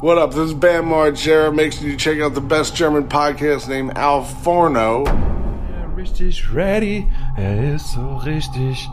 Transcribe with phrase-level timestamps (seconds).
[0.00, 0.30] What up?
[0.30, 1.52] This is Bam Margera.
[1.52, 5.04] Make sure you check out the best German podcast named Al Forno.
[5.04, 7.04] Ja, richtig ready.
[7.36, 8.88] Er ist so richtig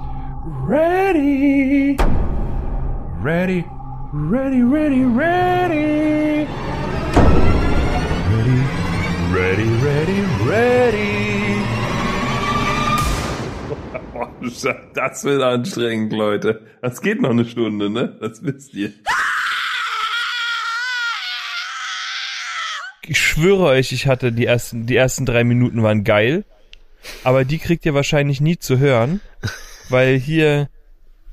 [0.68, 1.96] ready.
[3.22, 3.66] Ready,
[4.14, 6.48] ready, ready, ready.
[8.32, 8.62] Ready,
[9.32, 11.62] ready, ready, ready.
[14.96, 16.66] Das wird anstrengend, Leute.
[16.82, 18.18] Das geht noch eine Stunde, ne?
[18.20, 18.92] Das wisst ihr.
[23.08, 26.46] Ich schwöre euch, ich hatte die ersten, die ersten drei Minuten waren geil.
[27.24, 29.22] Aber die kriegt ihr wahrscheinlich nie zu hören.
[29.90, 30.70] Weil hier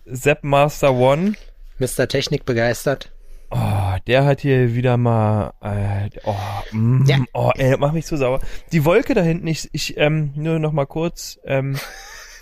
[0.04, 1.34] Sepp Master One,
[1.78, 2.06] Mr.
[2.08, 3.12] Technik begeistert.
[3.50, 6.34] oh, der hat hier wieder mal, äh, oh,
[6.72, 7.18] mm, Ja.
[7.32, 8.40] oh, ey, mach mich so sauer.
[8.72, 11.78] Die Wolke da hinten, ich, ich, ähm, nur noch mal kurz, ähm,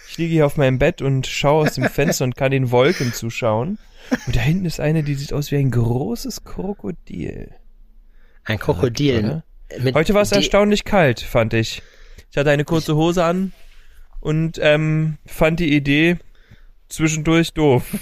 [0.08, 3.12] ich liege hier auf meinem Bett und schaue aus dem Fenster und kann den Wolken
[3.12, 3.78] zuschauen.
[4.26, 7.52] Und da hinten ist eine, die sieht aus wie ein großes Krokodil.
[8.44, 9.42] Ein Krokodil.
[9.94, 11.82] Heute war es erstaunlich kalt, fand ich.
[12.30, 13.52] Ich hatte eine kurze Hose an
[14.20, 16.16] und ähm, fand die Idee
[16.88, 17.84] zwischendurch doof.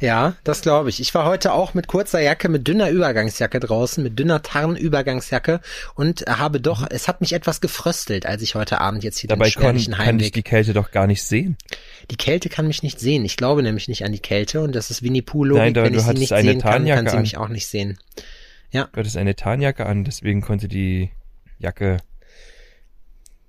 [0.00, 0.98] Ja, das glaube ich.
[1.00, 5.60] Ich war heute auch mit kurzer Jacke, mit dünner Übergangsjacke draußen, mit dünner Tarnübergangsjacke
[5.94, 9.28] und habe doch, es hat mich etwas gefröstelt, als ich heute Abend jetzt hier.
[9.28, 10.32] Dabei den kann, spärlichen kann ich Heimweg.
[10.32, 11.58] die Kälte doch gar nicht sehen.
[12.10, 13.26] Die Kälte kann mich nicht sehen.
[13.26, 15.62] Ich glaube nämlich nicht an die Kälte und das ist Winnie Pooh Logik.
[15.64, 17.20] Nein, aber Wenn du ich sie nicht eine sehen kann, kann sie an.
[17.20, 17.98] mich auch nicht sehen.
[18.72, 21.10] Du hattest eine Tarnjacke an, deswegen konnte die
[21.58, 21.98] Jacke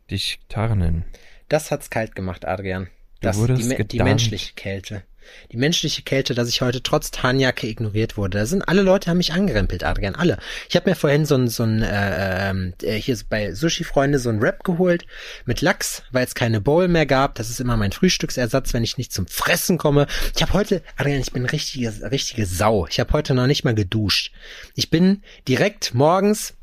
[0.09, 1.05] dich tarnen.
[1.47, 2.87] Das hat's kalt gemacht, Adrian.
[3.19, 5.03] Das, wurdest die, me- die menschliche Kälte.
[5.51, 8.39] Die menschliche Kälte, dass ich heute trotz Tarnjacke ignoriert wurde.
[8.39, 10.15] Da sind alle Leute haben mich angerempelt, Adrian.
[10.15, 10.37] Alle.
[10.69, 14.29] Ich habe mir vorhin so ein, so ein äh, ähm, äh, hier bei Sushi-Freunde so
[14.29, 15.05] ein Wrap geholt
[15.45, 17.35] mit Lachs, weil es keine Bowl mehr gab.
[17.35, 20.07] Das ist immer mein Frühstücksersatz, wenn ich nicht zum Fressen komme.
[20.35, 22.87] Ich habe heute, Adrian, ich bin richtige, richtige Sau.
[22.87, 24.31] Ich habe heute noch nicht mal geduscht.
[24.75, 26.53] Ich bin direkt morgens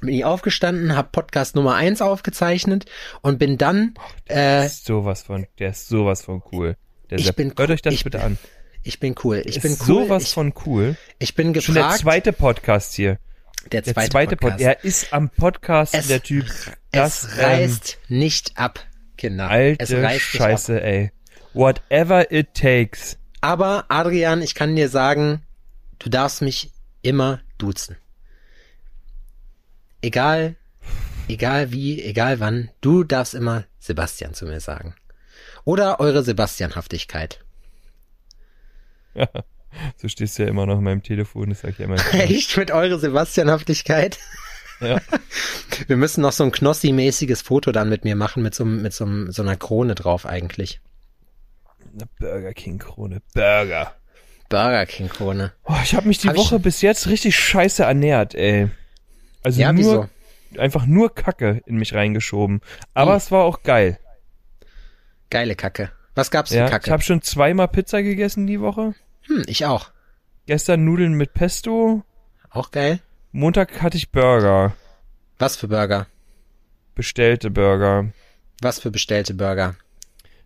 [0.00, 2.86] bin ich aufgestanden, habe Podcast Nummer eins aufgezeichnet
[3.20, 3.94] und bin dann
[4.28, 6.76] Der äh, ist sowas von, der ist sowas von cool.
[7.10, 7.36] Der Ich Sepp.
[7.36, 8.38] bin Hört euch das ich bitte bin- an.
[8.82, 9.42] Ich bin cool.
[9.44, 9.86] Ich ist bin cool.
[9.86, 10.96] sowas ich, von cool.
[11.18, 12.00] ich bin Schon der gefragt.
[12.00, 13.18] zweite Podcast hier.
[13.70, 14.58] der Der zweite, zweite, Podcast.
[14.64, 14.78] Podcast.
[14.82, 16.46] Er ist am Podcast Es- der Typ.
[16.92, 18.80] Das es ähm, reißt nicht ab,
[19.18, 19.44] Kinder.
[19.44, 21.12] es alte reißt nicht Scheiße, ey.
[21.52, 23.14] Whatever it takes.
[23.14, 23.18] ab.
[23.42, 25.42] Aber Adrian, ich kann dir sagen,
[25.98, 26.70] du darfst mich
[27.02, 27.96] immer duzen.
[30.02, 30.56] Egal,
[31.28, 34.94] egal wie, egal wann, du darfst immer Sebastian zu mir sagen.
[35.70, 37.38] Oder eure Sebastianhaftigkeit.
[39.96, 41.94] So stehst du ja immer noch in meinem Telefon, das sag ich ja immer.
[42.12, 44.18] Echt mit eure Sebastianhaftigkeit?
[44.80, 45.00] ja.
[45.86, 49.06] Wir müssen noch so ein Knossi-mäßiges Foto dann mit mir machen, mit so, mit so,
[49.30, 50.80] so einer Krone drauf eigentlich.
[51.94, 53.22] Eine Burger King Krone.
[53.32, 53.94] Burger.
[54.48, 55.52] Burger King Krone.
[55.64, 58.70] Oh, ich habe mich die Hab ich- Woche bis jetzt richtig scheiße ernährt, ey.
[59.44, 60.08] Also Ja, nur,
[60.50, 60.60] wieso?
[60.60, 62.60] einfach nur Kacke in mich reingeschoben.
[62.92, 63.18] Aber Hm.
[63.18, 64.00] es war auch geil.
[65.30, 65.90] Geile Kacke.
[66.14, 66.90] Was gab's Ja, für ich Kacke?
[66.90, 68.94] habe schon zweimal Pizza gegessen die Woche.
[69.22, 69.90] hm, ich auch.
[70.46, 72.02] Gestern Nudeln mit Pesto.
[72.50, 73.00] Auch geil.
[73.32, 74.74] Montag hatte ich Burger.
[75.38, 76.06] Was für Burger?
[76.94, 78.08] Bestellte Burger.
[78.60, 79.76] Was für bestellte Burger?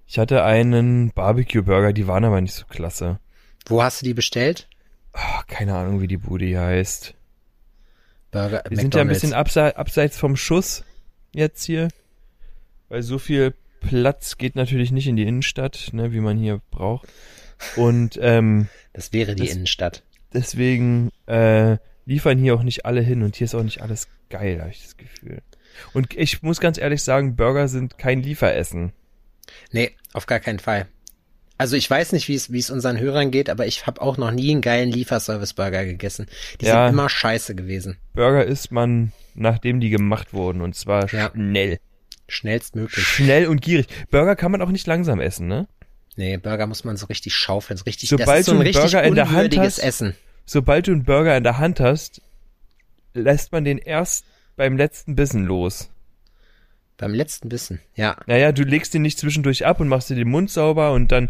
[0.07, 3.19] Ich hatte einen Barbecue-Burger, die waren aber nicht so klasse.
[3.67, 4.69] Wo hast du die bestellt?
[5.15, 7.15] Ah, keine Ahnung, wie die Bude hier heißt.
[8.31, 9.21] Burger Wir sind ja ein McDonald's.
[9.23, 10.85] bisschen abse abseits vom Schuss
[11.33, 11.89] jetzt hier.
[12.91, 13.55] Weil so viel
[13.89, 17.09] Platz geht natürlich nicht in die Innenstadt, ne, wie man hier braucht.
[17.77, 20.03] Und ähm, Das wäre die Das- Innenstadt.
[20.33, 24.61] deswegen äh, liefern hier auch nicht alle hin und hier ist auch nicht alles geil,
[24.61, 25.43] habe ich das Gefühl.
[25.93, 28.93] Und ich muss ganz ehrlich sagen, Burger sind kein Lieferessen.
[29.73, 30.87] Nee, auf gar keinen Fall.
[31.57, 34.17] Also ich weiß nicht, wie es wie es unseren Hörern geht, aber ich habe auch
[34.19, 36.27] noch nie einen geilen Lieferservice-Burger gegessen.
[36.61, 36.87] Die Ja.
[36.87, 37.97] sind immer scheiße gewesen.
[38.13, 41.31] Burger isst man, nachdem die gemacht wurden und zwar Ja.
[41.33, 41.79] schnell.
[42.29, 43.07] Schnellstmöglich.
[43.07, 43.87] Schnell und gierig.
[44.11, 45.69] Burger kann man auch nicht langsam essen, ne?
[46.17, 48.09] Nee, Burger muss man so richtig schaufeln, so richtig.
[48.09, 50.15] Sobald das ist so du ein einen Burger in der Hand hast- Essen.
[50.47, 52.21] Sobald du einen Burger in der Hand hast,
[53.15, 54.25] lässt man den erst
[54.57, 55.91] beim letzten Bissen los.
[56.97, 58.17] Beim letzten Bissen, ja.
[58.27, 61.29] Naja, du legst den nicht zwischendurch ab und machst dir den Mund sauber und dann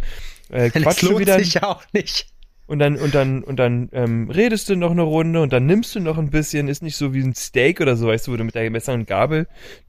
[0.50, 2.26] äh, quatschst du wieder sich auch nicht.
[2.66, 5.94] und dann und dann und dann ähm, redest du noch eine Runde und dann nimmst
[5.94, 8.36] du noch ein bisschen, ist nicht so wie ein Steak oder so, weißt du, wo
[8.36, 9.46] du mit der Messer und Gabel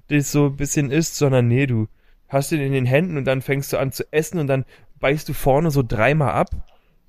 [0.09, 1.87] das so ein bisschen isst, sondern nee, du
[2.27, 4.65] hast den in den Händen und dann fängst du an zu essen und dann
[4.99, 6.49] beißt du vorne so dreimal ab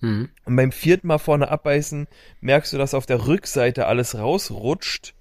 [0.00, 0.28] Hm.
[0.44, 2.06] und beim vierten Mal vorne abbeißen
[2.42, 5.14] merkst du, dass auf der Rückseite alles rausrutscht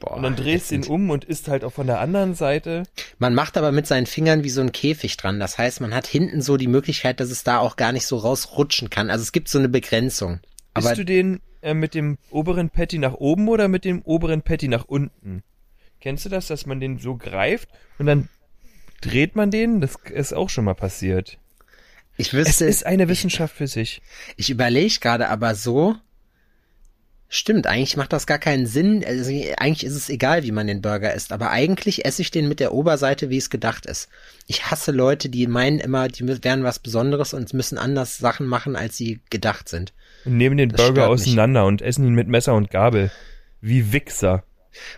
[0.00, 2.84] Boah, und dann drehst du ihn um und isst halt auch von der anderen Seite.
[3.18, 5.38] Man macht aber mit seinen Fingern wie so ein Käfig dran.
[5.38, 8.16] Das heißt, man hat hinten so die Möglichkeit, dass es da auch gar nicht so
[8.16, 9.10] rausrutschen kann.
[9.10, 10.40] Also es gibt so eine Begrenzung.
[10.74, 14.42] Aber Isst du den äh, mit dem oberen Patty nach oben oder mit dem oberen
[14.42, 15.44] Patty nach unten?
[16.02, 17.68] Kennst du das, dass man den so greift
[17.98, 18.28] und dann
[19.00, 19.80] dreht man den?
[19.80, 21.38] Das ist auch schon mal passiert.
[22.16, 24.02] Ich Es wüsste, ist eine Wissenschaft für sich.
[24.36, 25.94] ich überlege gerade aber so,
[27.28, 29.04] stimmt, eigentlich macht das gar keinen Sinn.
[29.06, 32.48] Also, eigentlich ist es egal, wie man den Burger isst, aber eigentlich esse ich den
[32.48, 34.08] mit der Oberseite, wie es gedacht ist.
[34.48, 38.74] Ich hasse Leute, die meinen immer, die wären was Besonderes und müssen anders Sachen machen,
[38.74, 39.92] als sie gedacht sind.
[40.24, 41.28] Und nehmen den Das Burger stört mich.
[41.28, 43.12] auseinander und essen ihn mit Messer und Gabel.
[43.60, 44.42] Wie Wichser.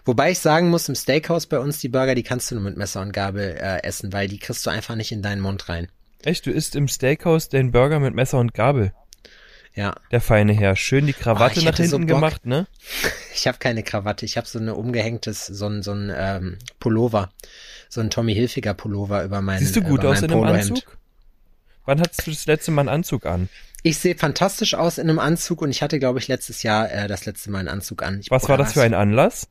[0.05, 2.77] Wobei ich sagen muss, im Steakhouse bei uns, die Burger, die kannst du nur mit
[2.77, 5.89] Messer und Gabel äh, essen, weil die kriegst du einfach nicht in deinen Mund rein.
[6.25, 8.93] Echt, du isst im Steakhouse den Burger mit Messer und Gabel.
[9.75, 10.77] Ja, Der feine Herr.
[10.77, 12.17] Schön die Krawatte Oh, nach so hinten Bock.
[12.17, 12.67] gemacht, ne?
[13.35, 17.33] ich habe keine Krawatte, ich habe so eine umgehängtes, so ein, so ein ähm, Pullover,
[17.89, 20.71] so ein Tommy Hilfiger Pullover über meinen Siehst du gut aus in einem Polohemd.
[20.71, 20.99] Anzug?
[21.87, 23.49] Wann hattest du das letzte Mal einen Anzug an?
[23.87, 27.07] Ich sehe fantastisch aus in einem Anzug und ich hatte, glaube ich, letztes Jahr äh,
[27.07, 28.19] das letzte Mal einen Anzug an.
[28.21, 29.47] Ich, Was war das für ein Anlass?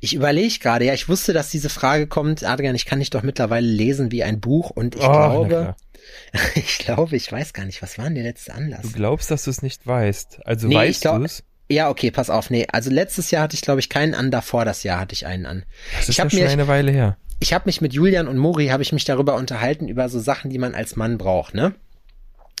[0.00, 2.44] Ich überlege gerade, ja, ich wusste, dass diese Frage kommt.
[2.44, 5.76] Adrian, ich kann dich doch mittlerweile lesen wie ein Buch und ich Oh, glaube,
[6.54, 8.82] ich glaube, ich weiß gar nicht, was war denn der letzte Anlass?
[8.82, 10.40] Du glaubst, dass du es nicht weißt.
[10.46, 11.44] Also Nee, ich weißt du es?
[11.70, 12.48] Ja, okay, pass auf.
[12.48, 15.26] Nee, also letztes Jahr hatte ich, glaube ich, keinen an, davor das Jahr hatte ich
[15.26, 15.64] einen an.
[15.92, 17.18] Das ist ich ja schon mir, eine Weile her.
[17.40, 20.48] ich habe mich mit Julian und Mori, habe ich mich darüber unterhalten, über so Sachen,
[20.50, 21.74] die man als Mann braucht, ne?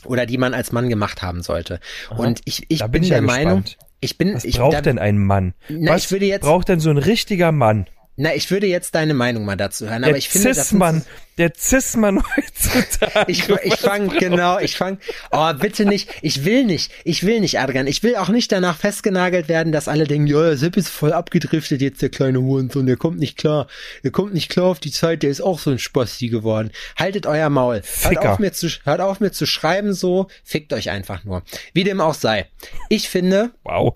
[0.06, 1.80] Oder die man als Mann gemacht haben sollte.
[2.16, 3.86] Und ich, ich bin, bin der ja Meinung, gespannt.
[4.00, 5.54] ich bin, Was ich, braucht da, denn ein Mann?
[5.68, 7.86] Na, Was ich würde jetzt- braucht denn so ein richtiger Mann?
[8.20, 11.04] Na, ich würde jetzt deine Meinung mal dazu hören, Der aber ich finde, Cis-Mann,
[11.38, 13.30] der Cis-Mann heutzutage.
[13.30, 14.98] Ich, ich fang, genau, ich fang,
[15.30, 18.76] oh, bitte nicht, ich will nicht, ich will nicht, Adrian, ich will auch nicht danach
[18.76, 22.86] festgenagelt werden, dass alle denken, ja, der Sepp ist voll abgedriftet jetzt, der kleine Hurensohn,
[22.86, 23.68] der kommt nicht klar,
[24.02, 26.72] der kommt nicht klar auf die Zeit, der ist auch so ein Spasti geworden.
[26.96, 27.76] Haltet euer Maul.
[27.76, 28.32] Hört Ficker.
[28.32, 31.44] auf, mir zu, hört auf mir zu schreiben so, fickt euch einfach nur.
[31.72, 32.46] Wie dem auch sei.
[32.88, 33.94] Ich finde, Wow.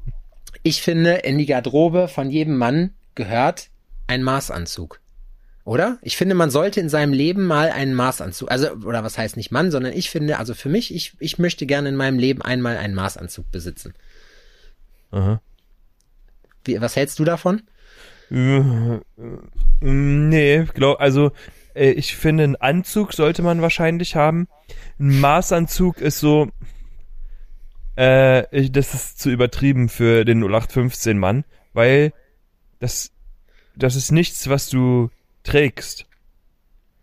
[0.62, 3.70] ich finde, in die Garderobe von jedem Mann gehört
[4.12, 5.00] ein Maßanzug.
[5.64, 5.98] Oder?
[6.02, 9.52] Ich finde, man sollte in seinem Leben mal einen Maßanzug, also, oder was heißt nicht
[9.52, 12.76] Mann, sondern ich finde, also für mich, ich, ich möchte gerne in meinem Leben einmal
[12.76, 13.94] einen Maßanzug besitzen.
[15.12, 15.40] Aha.
[16.64, 17.62] Wie, was hältst du davon?
[18.30, 18.98] Äh,
[19.84, 21.32] Nee, glaub, also
[21.74, 24.46] äh, ich finde, einen Anzug sollte man wahrscheinlich haben.
[25.00, 26.50] Ein Maßanzug ist so,
[27.98, 32.12] äh, ich, das ist zu übertrieben für den 0815 Mann, weil
[32.78, 33.10] das,
[33.76, 35.10] das ist nichts, was du
[35.44, 36.06] trägst.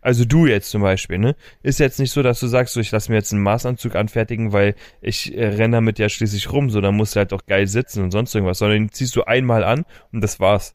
[0.02, 1.36] Also du jetzt zum Beispiel, ne?
[1.62, 4.52] Ist jetzt nicht so, dass du sagst, so, ich lass mir jetzt einen Maßanzug anfertigen,
[4.52, 7.66] weil ich äh, renne damit ja schließlich rum, so, dann musst du halt auch geil
[7.66, 10.74] sitzen und sonst irgendwas, sondern den ziehst du einmal an und das war's.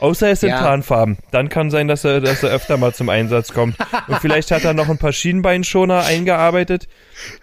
[0.00, 0.58] Außer es sind Ja.
[0.58, 1.18] Tarnfarben.
[1.30, 3.76] Dann kann sein, dass er, dass er öfter mal zum Einsatz kommt.
[4.08, 6.88] Und vielleicht hat er noch ein paar Schienbeinschoner eingearbeitet.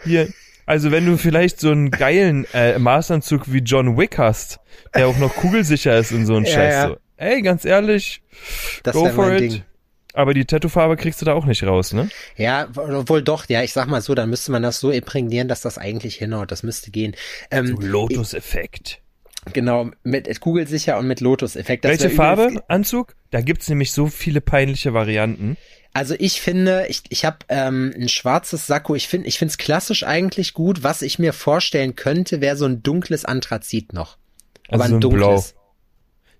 [0.03, 0.27] Hier.
[0.65, 4.59] Also wenn du vielleicht so einen geilen äh, Maßanzug wie John Wick hast,
[4.93, 6.73] der auch noch kugelsicher ist und so ein Ja, Scheiß.
[6.73, 6.87] ja.
[6.89, 6.97] So.
[7.21, 8.23] Ey, ganz ehrlich,
[8.81, 9.39] Das go for it.
[9.41, 9.61] Ding.
[10.13, 12.09] Aber die Tattoofarbe kriegst du da auch nicht raus, ne?
[12.35, 15.61] Ja, wohl doch, ja, ich sag mal so, dann müsste man das so imprägnieren, dass
[15.61, 17.15] das eigentlich hinhaut, das müsste gehen.
[17.51, 19.01] Ähm, Lotus-Effekt.
[19.53, 21.83] genau, mit kugelsicher und mit Lotus-Effekt.
[21.83, 22.63] Welche Farbe?
[22.67, 23.15] Anzug?
[23.29, 25.57] Da gibt's nämlich so viele peinliche Varianten.
[25.93, 28.95] Also ich finde, ich, ich habe ähm, ein schwarzes Sakko.
[28.95, 30.81] Ich finde, ich finde es klassisch eigentlich gut.
[30.83, 34.17] Was ich mir vorstellen könnte, wäre so ein dunkles Anthrazit noch.
[34.69, 35.55] Aber Also ein so ein dunkles.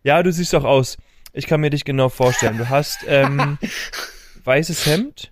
[0.04, 0.98] Ja, du siehst doch aus.
[1.34, 2.58] Ich kann mir dich genau vorstellen.
[2.58, 3.58] Du hast ähm,
[4.44, 5.32] weißes Hemd,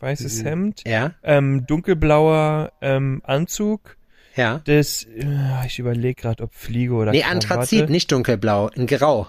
[0.00, 3.96] weißes Hemd, Ja, ähm, dunkelblauer ähm, Anzug.
[4.36, 4.60] ja.
[4.64, 7.32] Das, äh, ich überlege gerade, ob Fliege oder Nee, Krawatte.
[7.34, 9.28] Anthrazit, nicht dunkelblau, ein Grau.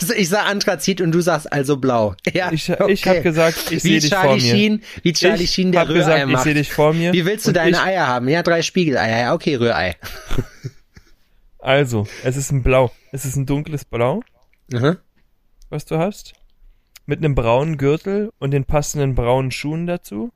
[0.00, 2.14] Also ich sag Anthrazit und du sagst also blau.
[2.32, 4.50] Ja, Ich, ich habe gesagt, ich wie sehe dich vor Charlie mir.
[4.56, 6.44] Sheen, wie Charlie ich Sheen der Rührei gesagt, ich macht.
[6.44, 7.12] sehe dich vor mir.
[7.12, 8.28] Wie willst du deine ich, Eier haben?
[8.28, 9.18] Ja, drei Spiegeleier.
[9.20, 9.96] Ja, okay, Rührei.
[11.64, 12.90] Also, es ist ein Blau.
[13.10, 14.22] Es ist ein dunkles Blau,
[14.70, 14.98] Mhm.
[15.70, 16.34] was du hast.
[17.06, 20.30] Mit einem braunen Gürtel und den passenden braunen Schuhen dazu.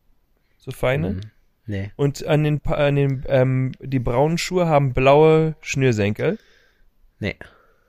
[0.58, 1.10] So feine.
[1.10, 1.20] Mhm.
[1.66, 1.92] Nee.
[1.96, 6.38] Und an den, an den ähm, die braunen Schuhe haben blaue Schnürsenkel,
[7.20, 7.36] Nee.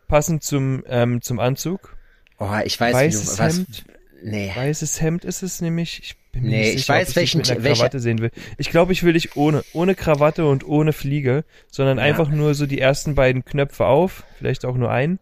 [0.09, 1.95] passend zum ähm, zum Anzug.
[2.39, 3.85] Oh, ich weiß, Weißes du, was, Hemd,
[4.23, 4.51] nee.
[4.55, 5.99] weißes Hemd ist es nämlich.
[6.03, 7.99] Ich bin mir Nee, nicht ich sicher, weiß, ob ich welchen- dich mit einer Krawatte
[7.99, 8.31] sehen will.
[8.57, 12.03] Ich glaube, ich will dich ohne ohne Krawatte und ohne Fliege, sondern Ja.
[12.03, 15.19] einfach nur so die ersten beiden Knöpfe auf, vielleicht auch nur ein.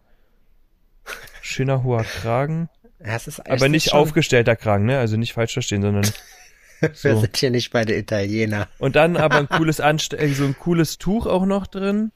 [1.40, 4.98] Schöner hoher Kragen, Das ist, aber nicht schon, aufgestellter Kragen, ne?
[4.98, 6.04] Also nicht falsch verstehen, sondern
[6.80, 7.20] Wir so.
[7.20, 8.68] sind hier nicht bei der Italiener.
[8.78, 12.12] Und dann aber ein cooles Anst äh, so ein cooles Tuch auch noch drin.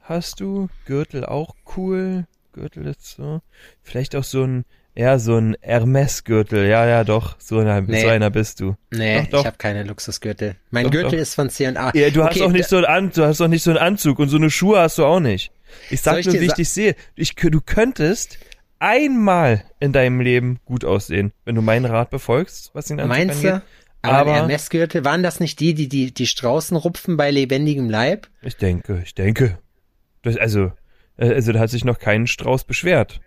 [0.00, 2.26] Hast du Gürtel auch cool?
[2.52, 3.40] Gürtel ist so.
[3.82, 4.64] Vielleicht auch so ein
[4.96, 6.66] Ja, so ein Hermes-Gürtel.
[6.66, 7.36] Ja, ja, doch.
[7.38, 8.00] So einer, Nee.
[8.00, 8.76] so einer bist du.
[8.90, 9.40] Nee, Doch, doch.
[9.40, 10.56] ich habe keine Luxusgürtel.
[10.70, 11.90] Mein Doch, Gürtel ist von C&A.
[11.94, 13.78] Ja, du hast Okay, auch nicht so einen An du hast auch nicht so einen
[13.78, 15.52] Anzug und so eine Schuhe hast du auch nicht.
[15.90, 16.94] Ich sag ich nur, wie ich dich sehe.
[17.14, 18.38] Ich, du könntest
[18.78, 23.36] einmal in deinem Leben gut aussehen, wenn du meinen Rat befolgst, was den Anzug Meinst
[23.44, 23.62] angeht.
[23.62, 23.62] du?
[24.02, 28.28] Aber, Aber- Hermes-Gürtel, waren das nicht die, die, die, die Straußen rupfen bei lebendigem Leib?
[28.42, 29.58] Ich denke, ich denke.
[30.22, 30.72] Das, also,
[31.18, 33.20] äh, also da hat sich noch kein Strauß beschwert.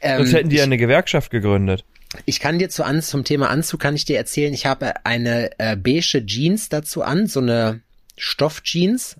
[0.00, 1.84] Ähm, Sonst hätten die ja eine Gewerkschaft gegründet.
[2.26, 5.50] ich kann dir zu an, zum Thema Anzug kann ich dir erzählen, ich habe eine
[5.58, 7.80] äh, beige Jeans dazu an, so eine
[8.16, 9.16] Stoffjeans.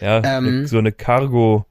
[0.00, 0.66] Ja, Ähm.
[0.66, 1.66] so eine Cargo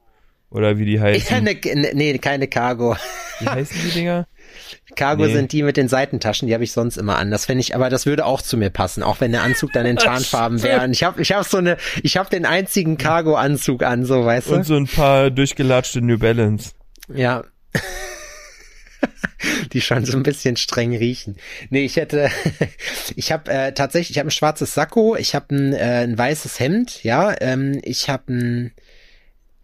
[0.49, 1.43] oder wie die Ja, heißen.
[1.43, 1.57] ne,
[1.93, 2.95] nee, keine Cargo.
[3.39, 4.27] Wie heißen die Dinger?
[4.95, 5.33] Cargo Nee.
[5.33, 7.31] sind die mit den Seitentaschen, die habe ich sonst immer an.
[7.31, 9.85] Das fände ich, aber das würde auch zu mir passen, auch wenn der Anzug dann
[9.87, 10.87] in Tarnfarben wäre.
[10.91, 14.53] Ich habe ich hab so eine, ich habe den einzigen Cargo-Anzug an, so weißt du?
[14.55, 16.71] Und so ein paar durchgelatschte New Balance.
[17.13, 17.43] Ja.
[19.73, 21.35] Die schon so ein bisschen streng riechen.
[21.69, 22.29] Nee, ich hätte,
[23.15, 26.59] ich habe äh, tatsächlich, ich habe ein schwarzes Sakko, ich habe ein, äh, ein weißes
[26.59, 28.71] Hemd, ja, ähm, ich habe ein,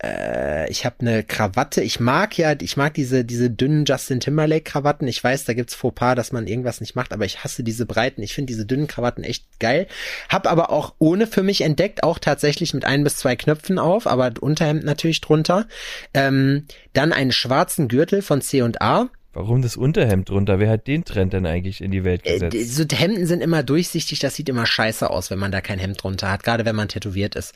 [0.04, 1.82] äh, ich habe eine Krawatte.
[1.82, 5.08] Ich mag ja, ich mag diese diese dünnen Justin Timberlake Krawatten.
[5.08, 8.22] Ich weiß, da gibt's Fauxpas, dass man irgendwas nicht macht, aber ich hasse diese breiten.
[8.22, 9.88] Ich finde diese dünnen Krawatten echt geil.
[10.30, 14.08] Hab aber auch ohne für mich entdeckt, auch tatsächlich mit ein bis zwei Knöpfen auf,
[14.08, 15.68] aber Unterhemd natürlich drunter.
[16.14, 19.10] Ähm, dann einen schwarzen Gürtel von C&A.
[19.40, 20.60] Warum das Unterhemd drunter?
[20.60, 22.54] Wer hat den Trend denn eigentlich in die Welt Äh, gesetzt?
[22.54, 25.80] die- so Hemden sind immer durchsichtig, das sieht immer scheiße aus, wenn man da kein
[25.80, 27.54] Hemd drunter hat, gerade wenn man tätowiert ist,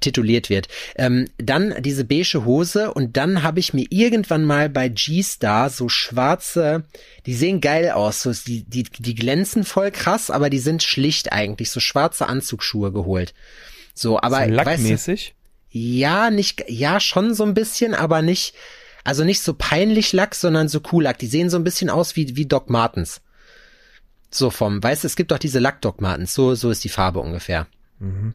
[0.00, 0.66] tituliert wird.
[0.96, 5.88] Ähm, dann diese beige Hose und dann habe ich mir irgendwann mal bei G-Star so
[5.88, 6.82] schwarze,
[7.26, 11.30] die sehen geil aus, so, die, die, die glänzen voll krass, aber die sind schlicht
[11.32, 13.34] eigentlich, so schwarze Anzugsschuhe geholt.
[13.94, 15.34] So, aber so weißt du, lackmäßig?
[15.70, 18.54] ja, nicht, ja, schon so ein bisschen, aber nicht,
[19.04, 21.18] also nicht so peinlich Lack, sondern so cool Lack.
[21.18, 23.20] Die sehen so ein bisschen aus wie, wie Doc Martens.
[24.30, 26.88] So vom, weißt du, es gibt doch diese Lack Doc Martens, so, so ist die
[26.88, 27.66] Farbe ungefähr.
[27.98, 28.34] Mhm.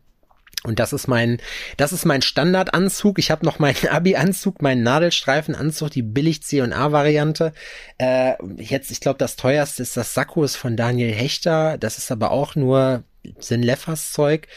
[0.65, 1.37] Und das ist mein,
[1.77, 3.19] das ist mein Standardanzug.
[3.19, 7.53] Ich habe noch meinen Abi-Anzug, meinen Nadelstreifenanzug, die billig C&A-Variante.
[7.99, 11.77] Äh, jetzt, ich glaube, das teuerste ist das Sakko, ist von Daniel Hechter.
[11.77, 13.03] Das ist aber auch nur
[13.39, 14.47] Sinleffers Zeug.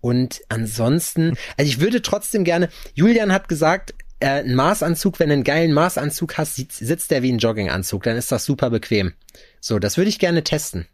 [0.00, 5.34] Und ansonsten, also ich würde trotzdem gerne, Julian hat gesagt, äh, ein Maßanzug, wenn du
[5.34, 9.12] einen geilen Maßanzug hast, sitzt, sitzt der wie ein Jogginganzug, dann ist das super bequem.
[9.60, 10.86] So, das würde ich gerne testen.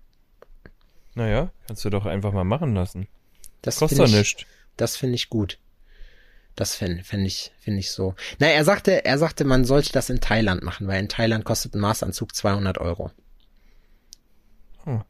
[1.14, 3.06] Naja, kannst du doch einfach mal machen lassen.
[3.62, 4.44] Das Kostet find doch ich- nichts.
[4.76, 5.58] Das finde ich gut.
[6.56, 8.14] Das finde find ich, finde ich so.
[8.38, 11.75] Na, er sagte, er sagte, man sollte das in Thailand machen, weil in Thailand kostet
[11.75, 13.10] ein Maßanzug 200 Euro.
[14.84, 15.02] Hm.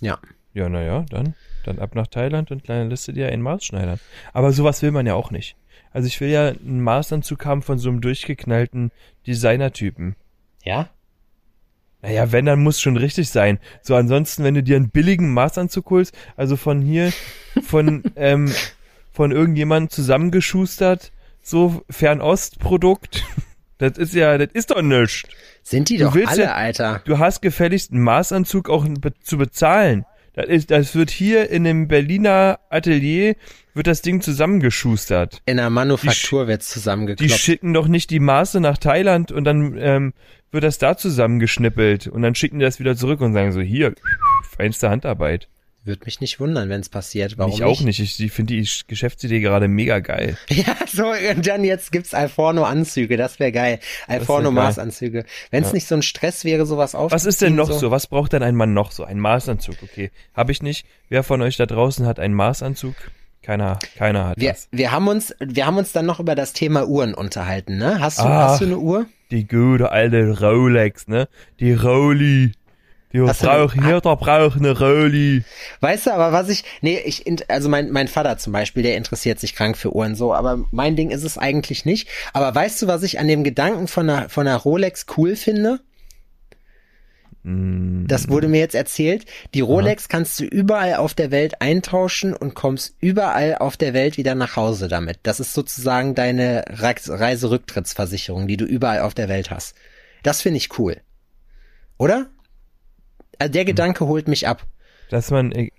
[0.00, 0.18] Ja.
[0.54, 4.00] Ja, naja, dann, dann ab nach Thailand und lässt du dir einen Maß schneidern.
[4.32, 5.56] Aber sowas will man ja auch nicht.
[5.92, 8.90] Also ich will ja einen Maßanzug haben von so einem durchgeknallten
[9.26, 10.16] Designertypen.
[10.62, 10.90] Ja?
[12.02, 13.58] Naja, wenn, dann muss schon richtig sein.
[13.82, 17.12] So, ansonsten, wenn du dir einen billigen Maßanzug holst, also von hier,
[17.64, 18.52] von, ähm,
[19.12, 21.10] von irgendjemandem zusammengeschustert,
[21.42, 23.24] so Fernostprodukt,
[23.78, 25.22] das ist ja, das ist doch nichts.
[25.62, 27.02] Sind die Du doch willst alle, ja- Alter.
[27.04, 28.86] Du hast gefälligst einen Maßanzug auch
[29.22, 30.04] zu bezahlen.
[30.38, 33.34] Das, ist, das wird hier in dem Berliner Atelier,
[33.74, 35.42] wird das Ding zusammengeschustert.
[35.46, 37.32] In der Manufaktur wird's Die zusammengekloppt.
[37.32, 40.14] schicken doch nicht die Maße nach Thailand und dann ähm,
[40.52, 43.94] wird das da zusammengeschnippelt und dann schicken die das wieder zurück und sagen so, hier,
[44.48, 45.48] feinste Handarbeit.
[45.88, 47.38] Würde mich nicht wundern, wenn es passiert.
[47.38, 47.98] Warum ich auch nicht.
[47.98, 50.36] Ich, ich finde die Geschäftsidee gerade mega geil.
[50.50, 53.78] Ja, so, und dann jetzt gibt's Alforno-Anzüge, das wäre geil.
[54.06, 55.24] Alforno-Maßanzüge.
[55.50, 57.14] Wenn es nicht so ein Stress wäre, sowas aufzuziehen.
[57.14, 57.78] Was ist denn noch so?
[57.78, 57.90] so?
[57.90, 59.04] Was braucht denn ein Mann noch so?
[59.04, 60.10] Ein Maßanzug, okay.
[60.34, 60.84] Habe ich nicht.
[61.08, 62.94] Wer von euch da draußen hat einen Maßanzug?
[63.42, 64.68] Keiner, keiner hat Wir, das.
[64.72, 67.98] wir haben uns, wir haben uns dann noch über das Thema Uhren unterhalten, ne?
[68.00, 68.50] Hast du, Ach.
[68.50, 69.06] hast du eine Uhr?
[69.30, 71.28] Die gute alte Rolex, ne?
[71.60, 72.52] Die Roli.
[73.12, 73.42] Die braucht,
[73.78, 75.42] eine- jeder braucht eine Roli.
[75.80, 79.40] Weißt du, aber was ich, nee, ich, also mein, mein Vater zum Beispiel, der interessiert
[79.40, 82.08] sich krank für Uhren so, aber mein Ding ist es eigentlich nicht.
[82.34, 85.80] Aber weißt du, was ich an dem Gedanken von einer, von einer Rolex cool finde?
[87.44, 89.24] Mm, Das wurde mir jetzt erzählt.
[89.54, 94.16] Die Rolex kannst du überall auf der Welt eintauschen und kommst überall auf der Welt
[94.18, 95.20] wieder nach Hause damit.
[95.22, 99.74] Das ist sozusagen deine Reis- Reiserücktrittsversicherung, die du überall auf der Welt hast.
[100.22, 100.98] Das finde ich cool.
[101.96, 102.26] Oder?
[103.38, 104.66] Also der Gedanke holt mich ab.
[105.10, 105.70] Dass man, äh,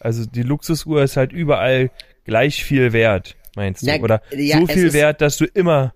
[0.00, 1.90] also die Luxusuhr ist halt überall
[2.24, 3.86] gleich viel wert, meinst du?
[3.86, 5.94] Na, Oder ja, so viel wert, dass du immer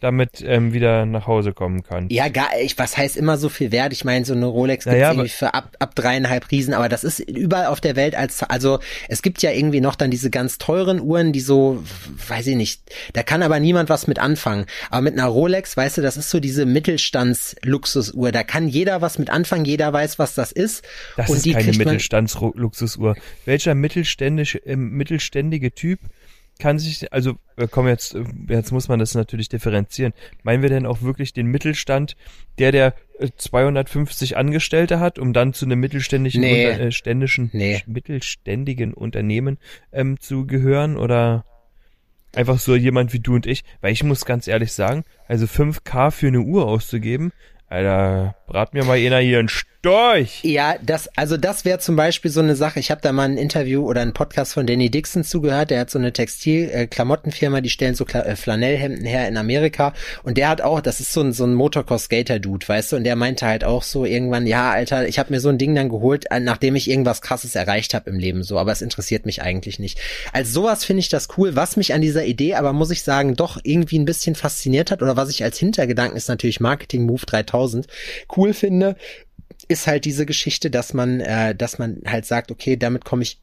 [0.00, 2.08] damit ähm, wieder nach Hause kommen kann.
[2.10, 3.92] Ja, gar, ich, was heißt immer so viel wert?
[3.92, 7.02] Ich meine, so eine Rolex gibt's Naja, irgendwie für ab, ab dreieinhalb Riesen, aber das
[7.02, 10.58] ist überall auf der Welt als, also es gibt ja irgendwie noch dann diese ganz
[10.58, 11.82] teuren Uhren, die so,
[12.28, 12.82] weiß ich nicht,
[13.14, 14.66] da kann aber niemand was mit anfangen.
[14.90, 19.18] Aber mit einer Rolex, weißt du, das ist so diese Mittelstands-Luxusuhr, da kann jeder was
[19.18, 20.84] mit anfangen, jeder weiß, was das ist.
[21.16, 23.16] Das und ist die keine Mittelstandsluxusuhr.
[23.46, 26.00] Welcher mittelständische, äh, mittelständige Typ
[26.58, 30.12] kann sich, also äh, komm jetzt, äh, jetzt muss man das natürlich differenzieren.
[30.42, 32.16] Meinen wir denn auch wirklich den Mittelstand,
[32.58, 36.66] der der äh, 250 Angestellte hat, um dann zu einem mittelständischen, Nee.
[36.70, 37.82] unter, äh, ständischen, Nee.
[37.86, 39.58] mittelständigen Unternehmen
[39.92, 41.44] ähm, zu gehören oder
[42.34, 43.64] einfach so jemand wie du und ich?
[43.80, 47.32] Weil ich muss ganz ehrlich sagen, also 5K für eine Uhr auszugeben,
[47.68, 49.48] Alter, brat mir mal einer hier einen
[49.86, 50.40] Storch.
[50.42, 52.80] Ja, das, also das wäre zum Beispiel so eine Sache.
[52.80, 55.70] Ich habe da mal ein Interview oder einen Podcast von Danny Dixon zugehört.
[55.70, 59.92] Der hat so eine Textil-Klamottenfirma, die stellen so äh, Flanellhemden her in Amerika.
[60.24, 62.96] Und der hat auch, das ist so ein, so ein Motocross-Skater-Dude, weißt du?
[62.96, 65.76] Und der meinte halt auch so irgendwann, ja, Alter, ich habe mir so ein Ding
[65.76, 68.58] dann geholt, äh, nachdem ich irgendwas Krasses erreicht habe im Leben, so.
[68.58, 70.00] Aber es interessiert mich eigentlich nicht.
[70.32, 71.54] Als sowas finde ich das cool.
[71.54, 75.00] Was mich an dieser Idee aber, muss ich sagen, doch irgendwie ein bisschen fasziniert hat
[75.00, 77.86] oder was ich als Hintergedanken ist natürlich Marketing Move 3000
[78.36, 78.96] cool finde,
[79.68, 83.40] ist halt diese Geschichte, dass man, äh, dass man halt sagt, okay, damit komme ich,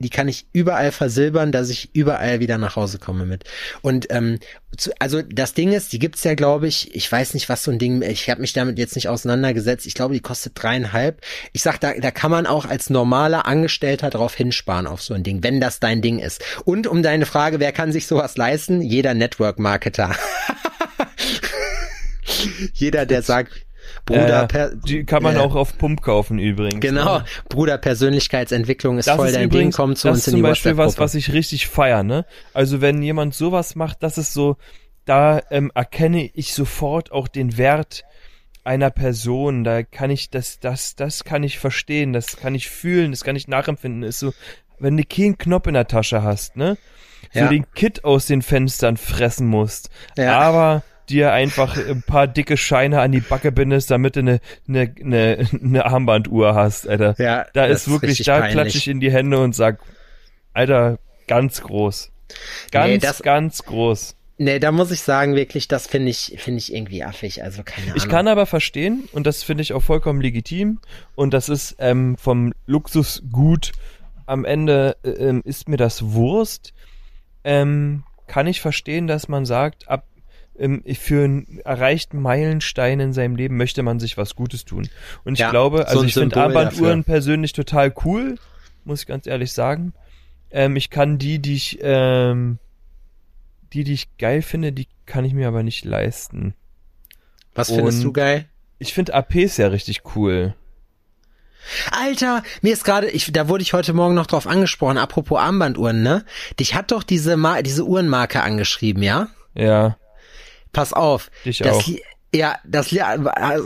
[0.00, 3.44] die kann ich überall versilbern, dass ich überall wieder nach Hause komme mit.
[3.82, 4.38] Und ähm,
[4.76, 7.72] zu, also das Ding ist, die gibt's ja, glaube ich, ich weiß nicht, was so
[7.72, 9.86] ein Ding, ich habe mich damit jetzt nicht auseinandergesetzt.
[9.86, 11.20] Ich glaube, die kostet dreieinhalb.
[11.52, 15.24] Ich sag, da, da kann man auch als normaler Angestellter drauf hinsparen auf so ein
[15.24, 16.44] Ding, wenn das dein Ding ist.
[16.64, 18.82] Und um deine Frage, wer kann sich sowas leisten?
[18.82, 20.14] Jeder Network-Marketer.
[22.74, 23.52] Jeder, der sagt,
[24.08, 26.80] Bruder, Äh, per, die kann man äh, auch auf Pump kaufen übrigens.
[26.80, 27.24] Genau, ne?
[27.48, 30.30] Bruder, Persönlichkeitsentwicklung ist Das voll ist dein übrigens, Ding, komm zu das uns ist in
[30.32, 32.24] zum die Beispiel was, was ich richtig feier, ne?
[32.54, 34.56] Also wenn jemand sowas macht, das ist so,
[35.04, 38.04] da ähm, erkenne ich sofort auch den Wert
[38.64, 39.64] einer Person.
[39.64, 43.36] Da kann ich das, das, das kann ich verstehen, das kann ich fühlen, das kann
[43.36, 44.02] ich nachempfinden.
[44.02, 44.32] Ist so,
[44.78, 46.76] wenn du keinen Knopf in der Tasche hast, ne?
[47.32, 47.48] So Ja.
[47.48, 50.38] den Kit aus den Fenstern fressen musst, Ja.
[50.38, 54.94] aber dir einfach ein paar dicke Scheine an die Backe bindest, damit du eine, eine,
[55.02, 57.14] eine, eine Armbanduhr hast, Alter.
[57.18, 58.52] Ja, Da ist wirklich, richtig da peinlich.
[58.52, 59.80] klatsche ich in die Hände und sag,
[60.54, 62.10] Alter, ganz groß.
[62.70, 64.14] Ganz, Nee, das- ganz groß.
[64.40, 67.86] Nee, da muss ich sagen, wirklich, das finde ich, finde ich irgendwie affig, also keine
[67.86, 67.96] Ahnung.
[67.96, 70.78] Ich kann aber verstehen, und das finde ich auch vollkommen legitim,
[71.16, 73.72] und das ist ähm, vom Luxusgut
[74.26, 76.72] am Ende äh, ähm, ist mir das Wurst,
[77.42, 80.04] ähm, kann ich verstehen, dass man sagt, ab
[80.94, 84.88] für einen erreichten Meilenstein in seinem Leben möchte man sich was Gutes tun.
[85.24, 87.14] Und ich Ja, glaube, so also ein ich finde Armbanduhren dafür.
[87.14, 88.36] persönlich total cool,
[88.84, 89.92] muss ich ganz ehrlich sagen.
[90.50, 92.58] Ähm, ich kann die, die ich, ähm,
[93.72, 96.54] die, die ich geil finde, die kann ich mir aber nicht leisten.
[97.54, 98.46] Was findest und- du geil?
[98.80, 100.54] Ich finde APs ja richtig cool.
[101.90, 106.02] Alter, mir ist gerade, ich, da wurde ich heute Morgen noch drauf angesprochen, apropos Armbanduhren,
[106.02, 106.24] ne?
[106.58, 109.28] Dich hat doch diese, Ma diese Uhrenmarke angeschrieben, ja?
[109.54, 109.96] Ja,
[110.72, 111.30] Pass auf.
[111.44, 111.84] Dich das auch.
[112.34, 113.00] Ja, das li-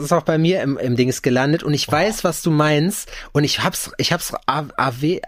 [0.00, 3.42] ist auch bei mir im, im Dings gelandet und ich weiß, was du meinst und
[3.42, 5.20] ich hab's, ich hab's AW,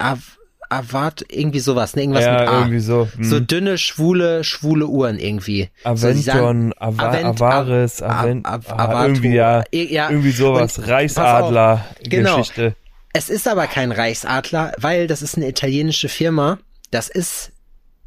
[0.71, 2.03] Avat, irgendwie sowas, ne?
[2.03, 2.59] Irgendwas ja mit A.
[2.61, 3.07] irgendwie so.
[3.17, 3.25] Hm.
[3.25, 5.69] So dünne, schwule, schwule Uhren irgendwie.
[5.83, 9.07] so, Aventon, Ava Avent- Avaris, Av- Avent, Av- ah, Avato.
[9.09, 12.39] irgendwie ja, Ja, irgendwie sowas, und Reichsadler, Genau.
[12.39, 12.77] Geschichte.
[13.13, 16.59] Es ist aber kein Reichsadler, weil das ist eine italienische Firma.
[16.91, 17.53] Das ist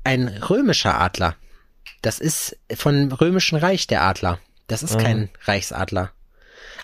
[0.04, 1.36] ein römischer Adler.
[2.02, 4.40] Das ist von römischen Reich der Adler.
[4.68, 5.02] Das ist Ah.
[5.02, 6.12] kein Reichsadler.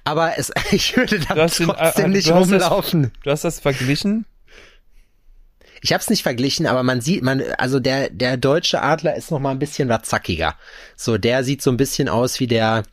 [0.05, 3.11] Aber es, ich würde damit hast den- trotzdem äh, nicht du hast das- rumlaufen.
[3.23, 4.25] Du hast das verglichen?
[5.81, 9.31] Ich habe es nicht verglichen, aber man sieht, man, also der der deutsche Adler ist
[9.31, 10.55] noch mal ein bisschen was zackiger.
[10.95, 12.83] So, der sieht so ein bisschen aus wie der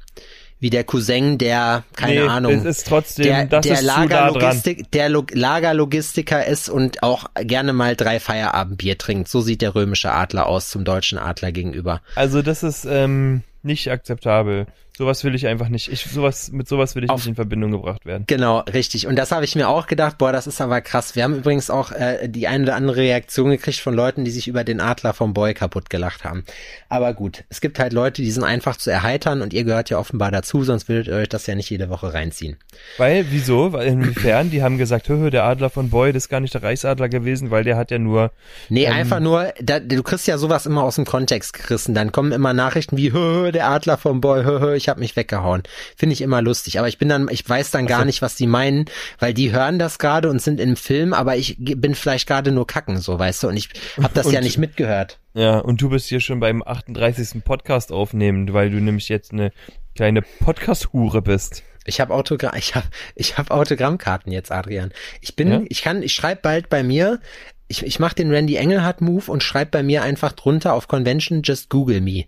[0.60, 2.66] wie der Cousin, der keine nee, Ahnung.
[2.86, 4.04] Trotzdem, der, der ist zu nah.
[4.04, 9.28] Lagerlogistik, der Lo Lagerlogistiker ist und auch gerne mal drei Feierabendbier trinkt.
[9.28, 12.02] So sieht der römische Adler aus zum deutschen Adler gegenüber.
[12.14, 14.66] Also das ist ähm, nicht akzeptabel.
[15.00, 15.90] Sowas will ich einfach nicht.
[15.90, 18.24] Ich sowas mit sowas will ich Auf- nicht in Verbindung gebracht werden.
[18.26, 19.06] Genau, richtig.
[19.06, 21.16] Und das habe ich mir auch gedacht, boah, das ist aber krass.
[21.16, 24.46] Wir haben übrigens auch äh, die eine oder andere Reaktion gekriegt von Leuten, die sich
[24.46, 26.44] über den Adler vom Boy kaputt gelacht haben.
[26.90, 29.96] Aber gut, es gibt halt Leute, die sind einfach zu erheitern und ihr gehört ja
[29.98, 32.58] offenbar dazu, sonst würdet ihr euch das ja nicht jede Woche reinziehen.
[32.98, 33.72] Weil, wieso?
[33.72, 34.50] Weil inwiefern?
[34.50, 37.64] Die haben gesagt, hö, der Adler von Boyd ist gar nicht der Reichsadler gewesen, weil
[37.64, 38.32] der hat ja nur
[38.68, 38.92] Nee, Ähm.
[38.92, 41.94] einfach nur, da, du kriegst ja sowas immer aus dem Kontext gerissen.
[41.94, 45.62] Dann kommen immer Nachrichten wie, "Hö, der Adler vom Boy, ich habe mich weggehauen.
[45.96, 48.46] Finde ich immer lustig, aber ich bin dann, ich weiß dann gar nicht, was die
[48.46, 48.84] meinen,
[49.18, 52.66] weil die hören das gerade und sind im Film, aber ich bin vielleicht gerade nur
[52.66, 53.70] kacken, so weißt du, und ich
[54.02, 55.18] habe das Und- ja nicht mitgehört.
[55.32, 57.42] Ja, und du bist hier schon beim 38.
[57.44, 59.52] Podcast aufnehmen, weil du nämlich jetzt eine
[59.94, 61.62] kleine Podcast-Hure bist.
[61.86, 64.92] Ich habe Autogramm, ich habe ich hab Autogrammkarten jetzt, Adrian.
[65.20, 65.60] Ich bin, Ja?
[65.68, 67.20] ich kann, ich schreibe bald bei mir,
[67.68, 71.42] ich, ich mache den Randy Engelhardt Move und schreibe bei mir einfach drunter auf Convention
[71.44, 72.24] just Google me.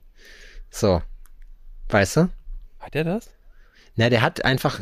[0.70, 1.02] So.
[1.88, 2.28] Weißt du?
[2.82, 3.30] Hat er das?
[3.96, 4.80] Na, der hat einfach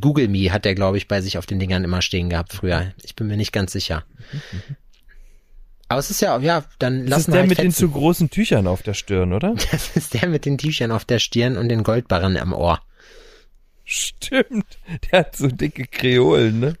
[0.00, 2.92] Google Me hat der glaube ich bei sich auf den Dingern immer stehen gehabt früher.
[3.02, 4.04] Ich bin mir nicht ganz sicher.
[5.88, 7.78] Aber es ist ja, ja, dann Das lass ist mal der halt mit den fetzen.
[7.80, 9.54] zu großen Tüchern auf der Stirn, oder?
[9.72, 12.80] Das ist der mit den T-Shirts auf der Stirn und den Goldbarren am Ohr.
[13.84, 14.78] Stimmt.
[15.10, 16.74] Der hat so dicke Kreolen, ne?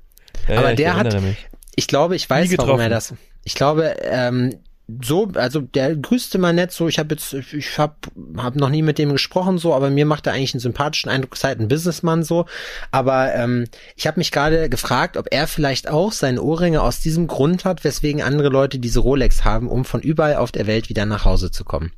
[0.48, 1.48] Ja, Aber ja, der hat- mich.
[1.76, 3.14] Ich glaube, ich weiß, warum er das.
[3.44, 4.54] Ich glaube, ähm,
[5.02, 6.88] so, also der grüßte mal nett so.
[6.88, 7.94] Ich habe jetzt, ich habe
[8.36, 11.34] hab noch nie mit dem gesprochen so, aber mir macht er eigentlich einen sympathischen Eindruck.
[11.34, 12.46] Ist halt ein Businessman so.
[12.90, 17.26] Aber ähm, ich habe mich gerade gefragt, ob er vielleicht auch seine Ohrringe aus diesem
[17.26, 21.06] Grund hat, weswegen andere Leute diese Rolex haben, um von überall auf der Welt wieder
[21.06, 21.92] nach Hause zu kommen.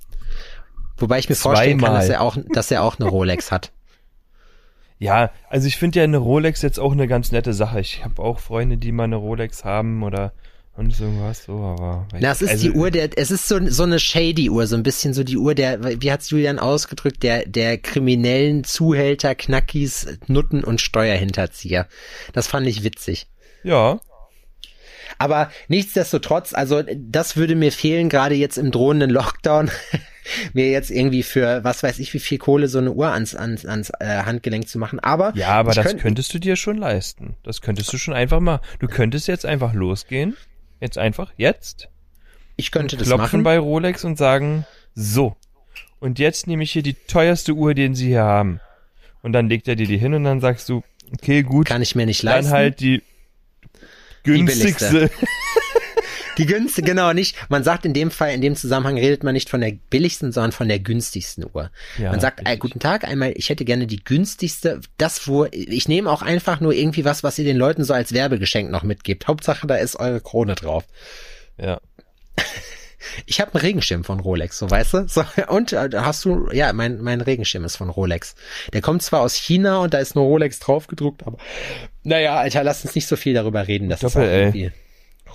[0.96, 2.00] Wobei ich mir vorstellen kann, Zweimal.
[2.00, 3.72] dass er auch, dass er auch eine Rolex hat.
[4.98, 7.81] Ja, also ich finde ja eine Rolex jetzt auch eine ganz nette Sache.
[7.81, 10.33] Ich habe auch Freunde, die mal eine Rolex haben oder
[10.76, 13.58] und so was so, aber Na, es ist also, die Uhr der, es ist so,
[13.68, 17.22] so eine shady Uhr, so ein bisschen so die Uhr der, wie hat's Julian ausgedrückt,
[17.22, 21.87] der, der kriminellen Zuhälter, Knackis, Nutten und Steuerhinterzieher.
[22.32, 23.26] Das fand ich witzig.
[23.64, 24.00] Ja,
[25.18, 29.70] Aber nichtsdestotrotz, also das würde mir fehlen, gerade jetzt im drohenden Lockdown,
[30.52, 33.66] mir jetzt irgendwie für, was weiß ich, wie viel Kohle so eine Uhr ans, ans,
[33.66, 34.98] ans äh, Handgelenk zu machen.
[35.00, 37.37] Aber, ja, aber das könnt- könntest du dir schon leisten.
[37.44, 38.61] Das könntest du schon einfach mal.
[38.80, 40.37] Du könntest jetzt einfach losgehen,
[40.83, 41.88] jetzt einfach jetzt
[42.57, 43.42] ich könnte das klopfen machen.
[43.45, 45.37] bei Rolex und sagen, so.
[46.01, 48.61] Und jetzt nehme ich hier die teuerste Uhr, den sie hier haben.
[49.23, 50.83] Und dann legt er dir die hin und dann sagst du,
[51.14, 52.51] okay, gut, Kann ich mir nicht dann leisten.
[52.53, 53.03] halt die
[54.25, 55.09] günstigste.
[55.09, 55.27] Die
[56.37, 57.37] günstige, genau nicht.
[57.49, 60.53] Man sagt in dem Fall, in dem Zusammenhang redet man nicht von der billigsten, sondern
[60.53, 61.71] von der günstigsten Uhr.
[61.99, 62.61] Ja, man sagt, richtig.
[62.61, 66.73] guten Tag, einmal, ich hätte gerne die günstigste, das wo, ich nehme auch einfach nur
[66.73, 69.27] irgendwie was, was ihr den Leuten so als Werbegeschenk noch mitgebt.
[69.29, 70.85] Hauptsache, da ist eure Krone drauf.
[71.59, 71.81] ja.
[73.27, 75.09] Ich habe einen Regenschirm von Rolex, so weißt du?
[75.09, 78.37] So, und äh, hast du, ja, mein, mein Regenschirm ist von Rolex.
[78.73, 81.38] Der kommt zwar aus China und da ist nur Rolex draufgedruckt, aber
[82.05, 83.88] naja, Alter, lass uns nicht so viel darüber reden.
[83.88, 84.71] Das ist auch irgendwie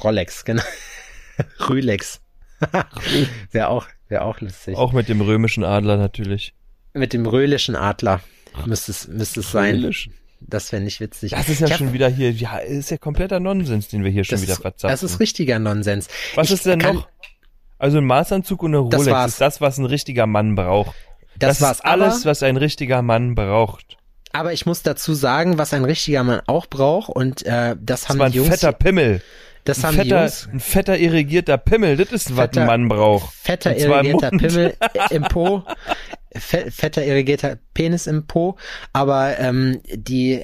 [0.04, 0.64] Rolex, genau.
[1.70, 2.22] Rülex.
[3.52, 4.76] wäre auch, wäre auch lustig.
[4.76, 6.54] Auch mit dem römischen Adler natürlich.
[6.94, 8.22] Mit dem röhlischen Adler
[8.66, 9.76] müsste es, müsste es sein.
[9.76, 10.10] Röhlisch.
[10.40, 11.32] Das wäre nicht witzig.
[11.32, 14.24] Das ist ja hab- schon wieder hier, ja, ist ja kompletter Nonsens, den wir hier
[14.24, 14.90] schon das wieder verzapfen.
[14.92, 16.08] das ist richtiger Nonsens.
[16.36, 17.08] Was Ich ist denn kann- noch?
[17.80, 19.32] Also ein Maßanzug und eine Das Rolex war's.
[19.34, 20.96] ist das, was ein richtiger Mann braucht.
[21.38, 21.78] Das, war's.
[21.78, 23.98] ist alles, aber, was ein richtiger Mann braucht.
[24.34, 28.10] aber ich muss dazu sagen, was ein richtiger Mann auch braucht und äh, das Das
[28.10, 29.22] haben war ein die Jungs, fetter Pimmel.
[29.68, 32.68] Das Ein haben die fetter, Jungs, ein fetter irrigierter Pimmel, das ist, was Fetter- ein
[32.68, 33.34] Mann braucht.
[33.34, 34.42] fetter irrigierter Mund.
[34.42, 34.76] Pimmel
[35.10, 35.64] äh, im Po,
[36.36, 38.58] fe fetter irrigierter Penis im Po,
[38.94, 40.44] aber ähm, die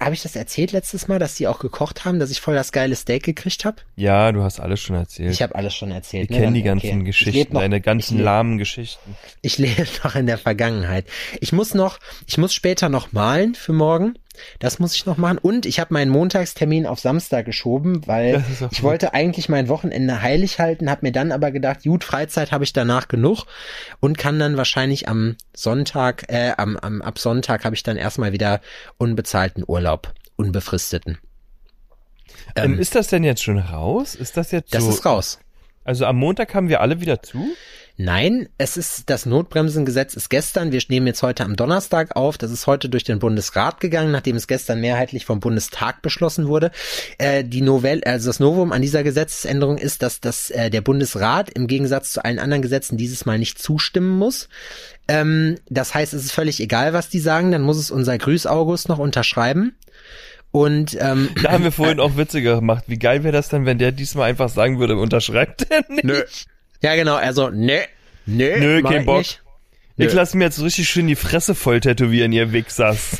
[0.00, 2.72] habe ich das erzählt letztes Mal, dass die auch gekocht haben, dass ich voll das
[2.72, 3.76] geile Steak gekriegt habe?
[3.94, 5.30] Ja, du hast alles schon erzählt.
[5.30, 6.28] Ich habe alles schon erzählt.
[6.30, 6.42] Wir ne?
[6.42, 6.98] kennen die ganzen okay.
[6.98, 9.14] Ich Geschichten, noch- deine ich ganzen leb- lahmen Geschichten.
[9.42, 11.06] Ich lebe noch in der Vergangenheit.
[11.40, 14.18] Ich muss noch, ich muss später noch malen für morgen.
[14.58, 15.38] Das muss ich noch machen.
[15.38, 18.82] Und ich habe meinen Montagstermin auf Samstag geschoben, weil ich gut.
[18.82, 22.72] wollte eigentlich mein Wochenende heilig halten, habe mir dann aber gedacht, gut, Freizeit habe ich
[22.72, 23.44] danach genug
[24.00, 28.32] und kann dann wahrscheinlich am Sonntag, äh, am, am ab Sonntag habe ich dann erstmal
[28.32, 28.60] wieder
[28.98, 31.18] unbezahlten Urlaub, unbefristeten.
[32.56, 34.14] Ähm, Ähm, ist das denn jetzt schon raus?
[34.14, 34.90] Ist das jetzt das so?
[34.90, 35.38] ist raus.
[35.84, 37.44] Also am Montag haben wir alle wieder zu?
[38.04, 40.72] Nein, es ist das Notbremsengesetz ist gestern.
[40.72, 42.36] Wir nehmen jetzt heute am Donnerstag auf.
[42.36, 46.72] Das ist heute durch den Bundesrat gegangen, nachdem es gestern mehrheitlich vom Bundestag beschlossen wurde.
[47.18, 51.50] Äh, die Novelle, also das Novum an dieser Gesetzesänderung ist, dass, dass äh, der Bundesrat
[51.50, 54.48] im Gegensatz zu allen anderen Gesetzen dieses Mal nicht zustimmen muss.
[55.06, 57.52] Ähm, das heißt, es ist völlig egal, was die sagen.
[57.52, 59.76] Dann muss es unser Grüß August noch unterschreiben.
[60.50, 62.82] Und ähm, Da haben wir vorhin auch Witze gemacht.
[62.88, 66.02] Wie geil wäre das denn, wenn der diesmal einfach sagen würde, unterschreibt er nicht?
[66.02, 66.24] nö.
[66.82, 67.16] Ja, genau.
[67.16, 67.80] Also nö,
[68.26, 69.18] nö, Nö, mach kein Bock.
[69.18, 69.42] nicht.
[69.96, 70.06] Nö.
[70.06, 73.18] Ich lasse mir jetzt richtig schön die Fresse voll tätowieren, ihr Wichsers.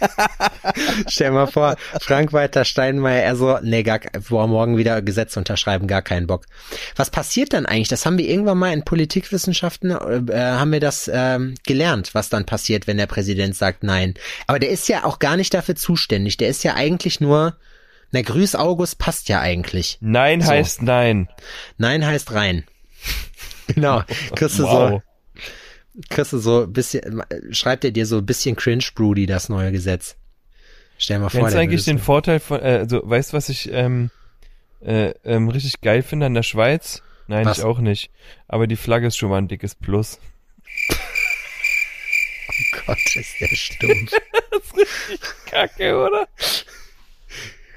[1.08, 6.02] Stell mal vor, Frank-Walter Steinmeier, er so, nee, gar, boah, morgen wieder Gesetz unterschreiben, gar
[6.02, 6.46] keinen Bock.
[6.96, 7.88] Was passiert dann eigentlich?
[7.88, 12.44] Das haben wir irgendwann mal in Politikwissenschaften, äh, haben wir das ähm, gelernt, was dann
[12.44, 14.14] passiert, wenn der Präsident sagt Nein.
[14.46, 16.36] Aber der ist ja auch gar nicht dafür zuständig.
[16.36, 17.56] Der ist ja eigentlich nur,
[18.10, 19.98] na, Grüß August passt ja eigentlich.
[20.00, 20.48] Nein So.
[20.48, 21.28] heißt nein.
[21.78, 22.64] Nein heißt rein.
[23.68, 24.02] genau.
[24.34, 25.02] Kriegst du Wow.
[25.02, 25.02] so,
[26.10, 29.70] Kriegst du so ein bisschen, schreibt er dir so ein bisschen cringe Broody, das neue
[29.70, 30.16] Gesetz.
[30.98, 31.40] Stell dir mal vor.
[31.40, 34.10] Kennst du eigentlich den Vorteil von, äh, also weißt du, was ich ähm,
[34.80, 37.02] äh, ähm, richtig geil finde an der Schweiz?
[37.26, 37.58] Nein, Was?
[37.58, 38.10] ich auch nicht.
[38.48, 40.18] Aber die Flagge ist schon mal ein dickes Plus.
[42.46, 44.12] Oh Gott, ist der stumpf.
[45.46, 46.28] Kacke, oder?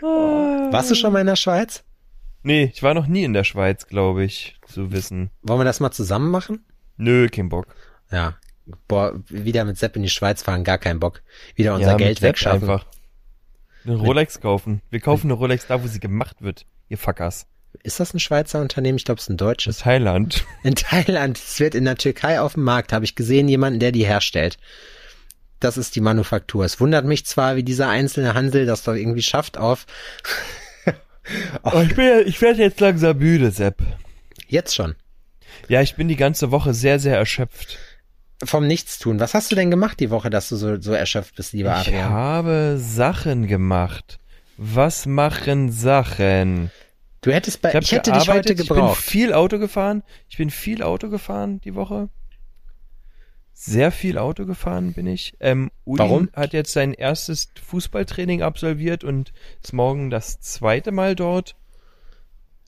[0.02, 1.84] Warst du schon mal in der Schweiz?
[2.44, 5.32] Nee, ich war noch nie in der Schweiz, glaube ich, zu wissen.
[5.42, 6.66] Wollen wir das mal zusammen machen?
[6.98, 7.68] Nö, kein Bock.
[8.12, 8.38] Ja.
[8.88, 11.22] Boah, wieder mit Sepp in die Schweiz fahren, gar kein Bock.
[11.56, 12.70] Wieder unser mit Geld wegschaffen.
[12.70, 12.86] Einfach.
[13.86, 14.82] Eine Rolex kaufen.
[14.90, 16.66] Wir kaufen eine Rolex da, wo sie gemacht wird.
[16.90, 17.48] Ihr Fuckers.
[17.84, 18.98] Ist das ein Schweizer Unternehmen?
[18.98, 19.78] Ich glaube, es ist ein deutsches.
[19.78, 20.46] Das Thailand.
[20.64, 23.92] In Thailand, es wird in der Türkei auf dem Markt, habe ich gesehen, jemanden, der
[23.92, 24.58] die herstellt.
[25.60, 26.66] Das ist die Manufaktur.
[26.66, 29.86] Es wundert mich zwar, wie dieser einzelne Handel das doch irgendwie schafft auf.
[31.62, 33.84] Oh, ich, bin, ich werde jetzt langsam müde, Sepp.
[34.48, 34.96] Jetzt schon.
[35.68, 37.78] Ja, ich bin die ganze Woche sehr, sehr erschöpft.
[38.44, 39.20] Vom Nichtstun.
[39.20, 41.88] Was hast du denn gemacht die Woche, dass du so, so erschöpft bist, lieber Ich
[41.88, 42.10] Adrian?
[42.10, 44.20] habe Sachen gemacht.
[44.58, 46.72] Was machen Sachen?
[47.22, 49.02] Du hättest bei, Ich, ich hätte dich heute gearbeitet, Ich bin gebraucht.
[49.02, 50.04] viel Auto gefahren.
[50.30, 52.10] Ich bin viel Auto gefahren die Woche.
[53.54, 55.36] Sehr viel Auto gefahren bin ich.
[55.40, 56.30] Ähm, Uli Warum?
[56.34, 59.34] hat jetzt sein erstes Fußballtraining absolviert und
[59.64, 61.56] ist morgen das zweite Mal dort.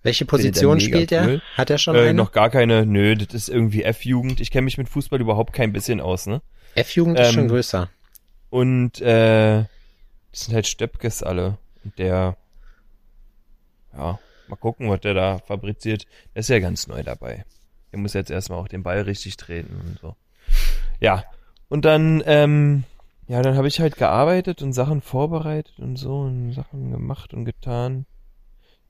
[0.03, 1.25] Welche Position spielt er?
[1.27, 1.41] cool.
[1.55, 2.13] Hat er schon Äh, eine?
[2.13, 4.39] noch gar keine, nö, das ist irgendwie F-Jugend.
[4.39, 6.41] Ich kenne mich mit Fußball überhaupt kein bisschen aus, ne?
[6.75, 7.89] F-Jugend ist ähm, schon größer.
[8.49, 9.65] Und äh,
[10.31, 11.57] das sind halt Stöpkes alle.
[11.83, 12.37] Und der,
[13.93, 16.05] ja, mal gucken, was der da fabriziert.
[16.33, 17.45] Der ist ja ganz neu dabei.
[17.91, 20.15] Der muss jetzt erstmal auch den Ball richtig treten und so.
[20.99, 21.23] Ja,
[21.69, 22.83] und dann, ähm,
[23.27, 27.45] ja, dann habe ich halt gearbeitet und Sachen vorbereitet und so und Sachen gemacht und
[27.45, 28.05] getan.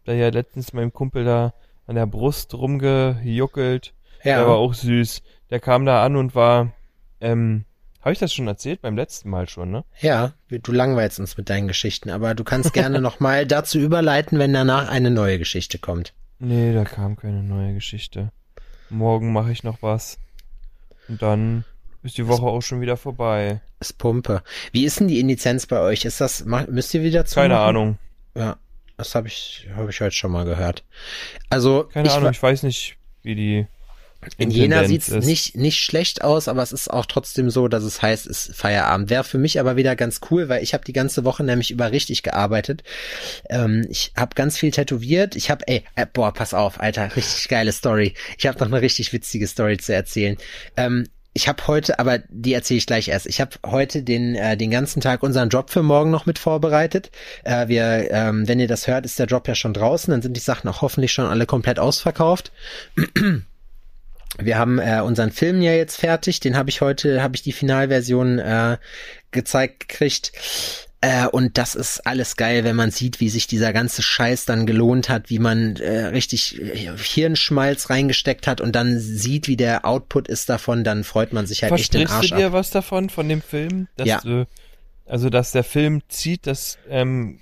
[0.10, 1.54] Da ja letztens meinem Kumpel da
[1.86, 3.94] an der Brust rumgejuckelt.
[4.26, 4.54] Der war Ja.
[4.54, 5.22] auch süß.
[5.52, 6.74] Der kam da an und war,
[7.22, 7.66] ähm,
[8.02, 8.82] habe ich das schon erzählt?
[8.82, 9.84] Beim letzten Mal schon, ne?
[10.00, 14.52] Ja, du langweilst uns mit deinen Geschichten, aber du kannst gerne nochmal dazu überleiten, wenn
[14.52, 16.16] danach eine neue Geschichte kommt.
[16.40, 18.32] Nee, da kam keine neue Geschichte.
[18.90, 20.18] Morgen mache ich noch was.
[21.08, 21.66] Und dann
[22.02, 23.62] ist die Woche auch schon wieder vorbei.
[23.80, 24.42] Ist Pumpe.
[24.72, 26.04] Wie ist denn die Inlizenz bei euch?
[26.06, 27.36] Ist das, müsst ihr wieder zu?
[27.36, 28.00] Keine Ahnung.
[28.36, 28.58] Ja,
[29.00, 30.84] das habe ich, habe ich heute schon mal gehört.
[31.50, 32.32] Also, Keine ich, Ahnung.
[32.32, 33.68] Ich weiß nicht, wie die
[34.38, 35.26] in Jena Intendenz sieht's ist.
[35.26, 38.58] nicht, nicht schlecht aus, aber es ist auch trotzdem so, dass es heißt, es ist
[38.58, 39.10] Feierabend.
[39.10, 41.94] Wäre für mich aber wieder ganz cool, weil ich habe die ganze Woche nämlich über
[41.94, 42.84] richtig gearbeitet.
[43.50, 45.38] Ähm, ich habe ganz viel tätowiert.
[45.38, 48.14] Ich habe, ey, äh, boah, pass auf, Alter, richtig geile Story.
[48.38, 50.36] Ich habe noch eine richtig witzige Story zu erzählen.
[50.76, 51.08] Ähm,
[51.40, 53.26] ich habe heute, aber die erzähle ich gleich erst.
[53.26, 57.12] Ich habe heute den äh, den ganzen Tag unseren Job für morgen noch mit vorbereitet.
[57.46, 60.12] Äh, wir, ähm, wenn ihr das hört, ist der Job ja schon draußen.
[60.12, 62.52] Dann sind die Sachen auch hoffentlich schon alle komplett ausverkauft.
[64.38, 66.42] Wir haben äh, unseren Film ja jetzt fertig.
[66.42, 68.78] Den habe ich heute, habe ich die Finalversion äh,
[69.32, 70.34] gezeigt gekriegt.
[71.02, 74.66] Äh, und das ist alles geil, wenn man sieht, wie sich dieser ganze Scheiß dann
[74.66, 79.86] gelohnt hat, wie man äh, richtig äh, Hirnschmalz reingesteckt hat und dann sieht, wie der
[79.86, 82.54] Output ist davon, dann freut man sich halt echt den Versprichst Arsch du dir ab.
[82.54, 83.88] was davon, von dem Film?
[83.96, 84.20] Dass Ja.
[84.20, 84.46] Du,
[85.06, 87.40] also, dass der Film zieht, dass ähm,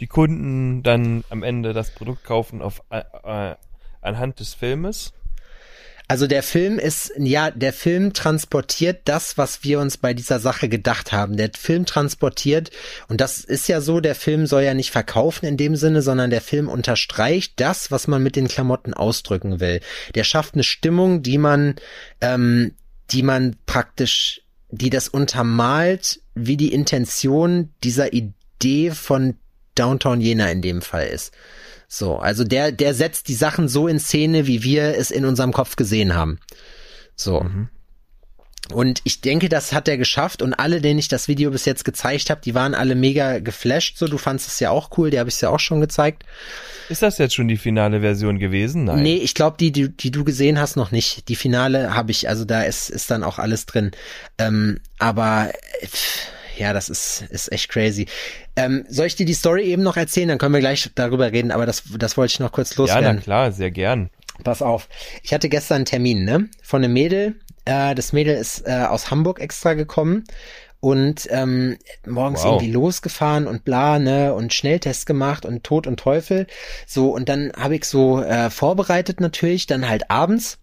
[0.00, 3.54] die Kunden dann am Ende das Produkt kaufen auf äh, äh,
[4.00, 5.12] anhand des Filmes?
[6.06, 10.68] Also der Film ist, ja, der Film transportiert das, was wir uns bei dieser Sache
[10.68, 11.38] gedacht haben.
[11.38, 12.70] Der Film transportiert,
[13.08, 16.28] und das ist ja so, der Film soll ja nicht verkaufen in dem Sinne, sondern
[16.28, 19.80] der Film unterstreicht das, was man mit den Klamotten ausdrücken will.
[20.14, 21.76] Der schafft eine Stimmung, die man,
[22.20, 22.74] ähm,
[23.10, 29.36] die man praktisch, die das untermalt, wie die Intention dieser Idee von
[29.74, 31.32] Downtown Jena in dem Fall ist.
[31.94, 35.52] So, also der, der setzt die Sachen so in Szene, wie wir es in unserem
[35.52, 36.40] Kopf gesehen haben.
[37.14, 37.46] So.
[38.72, 41.84] Und ich denke, das hat er geschafft und alle, denen ich das Video bis jetzt
[41.84, 43.96] gezeigt habe, die waren alle mega geflasht.
[43.96, 46.24] So, du fandest es ja auch cool, die habe ich ja auch schon gezeigt.
[46.88, 48.84] Ist das jetzt schon die finale Version gewesen?
[48.84, 49.02] Nein.
[49.04, 51.28] Nee, ich glaube, die, die, die du gesehen hast, noch nicht.
[51.28, 53.92] Die Finale habe ich, also da ist, ist dann auch alles drin.
[54.38, 55.52] Ähm, aber
[55.84, 58.06] pff, ja, das ist, ist echt crazy.
[58.56, 60.28] Ähm, soll ich dir die Story eben noch erzählen?
[60.28, 62.94] Dann können wir gleich darüber reden, aber das, das wollte ich noch kurz Ja, na
[62.94, 63.20] loswerden.
[63.22, 64.10] klar, sehr gern.
[64.42, 64.88] Pass auf.
[65.22, 66.48] Ich hatte gestern einen Termin, ne?
[66.62, 67.36] Von einem Mädel.
[67.64, 70.24] Äh, das Mädel ist äh, aus Hamburg extra gekommen
[70.80, 72.46] und ähm, morgens Wow.
[72.60, 74.34] irgendwie losgefahren und bla, ne?
[74.34, 76.46] Und Schnelltest gemacht und Tod und Teufel.
[76.86, 80.58] So, und dann habe ich so äh, vorbereitet natürlich, dann halt abends.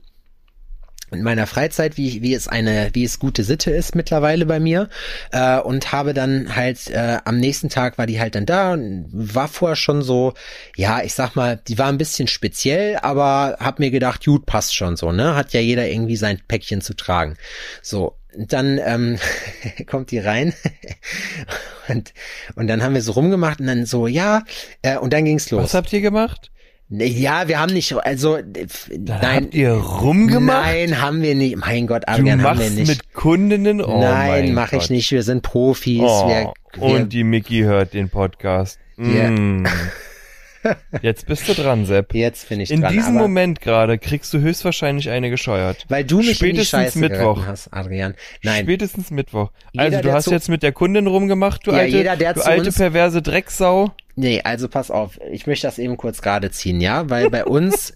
[1.12, 4.90] In meiner Freizeit, wie, wie es eine, wie es gute Sitte ist mittlerweile bei mir.
[5.32, 9.10] Äh, und habe dann halt äh, am nächsten Tag war die halt dann da und
[9.12, 10.34] war vorher schon so,
[10.76, 14.76] ja, ich sag mal, die war ein bisschen speziell, aber hab mir gedacht, gut, passt
[14.76, 15.36] schon so, ne?
[15.36, 17.38] Hat ja jeder irgendwie sein Päckchen zu tragen.
[17.82, 19.18] So, dann ähm,
[19.88, 20.54] kommt die rein
[21.88, 22.14] und,
[22.56, 24.44] und dann haben wir so rumgemacht und dann so, ja,
[24.82, 25.64] äh, und dann ging's los.
[25.64, 26.52] Was habt ihr gemacht?
[26.94, 30.66] Ja, wir haben nicht, also Da nein, habt ihr rumgemacht?
[30.66, 31.56] nein, haben wir nicht.
[31.56, 32.88] Mein Gott, du Adrian, haben wir nicht.
[32.88, 33.82] mit Kundinnen?
[33.82, 35.10] Oh nein, mache ich nicht.
[35.12, 36.02] Wir sind Profis.
[36.04, 38.78] Oh, wir, wir, und die Mickey hört den Podcast.
[38.98, 39.30] Ja.
[39.30, 39.66] Mm.
[41.02, 42.14] Jetzt bist du dran, Sepp.
[42.14, 42.94] jetzt bin ich In dran.
[42.94, 45.86] diesem aber, Moment gerade kriegst du höchstwahrscheinlich eine gescheuert.
[45.90, 47.48] weil du mich in die spätestens Scheiße Mittwoch.
[47.48, 48.14] hast, Adrian.
[48.44, 49.50] Nein, Spätestens Mittwoch.
[49.72, 52.42] Jeder, also du hast jetzt mit der Kundin rumgemacht, du Ja, alte, jeder, der du
[52.46, 53.92] alte perverse Drecksau.
[54.16, 55.20] Nee, also pass auf.
[55.32, 57.94] Ich möchte das eben kurz gerade ziehen, ja, weil bei uns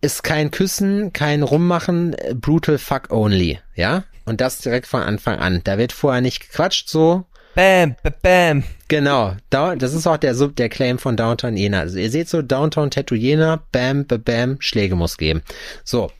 [0.00, 4.04] ist kein Küssen, kein Rummachen, äh, brutal fuck only, ja.
[4.24, 5.60] Und das direkt von Anfang an.
[5.64, 8.64] Da wird vorher nicht gequatscht, so Bam, bam, bam.
[8.86, 11.80] Genau, da, das ist auch der Sub, der Claim von Downtown Jena.
[11.80, 15.42] Also ihr seht so, Downtown Tattoo Jena, bam, bam, bam, Schläge muss geben.
[15.84, 16.12] So.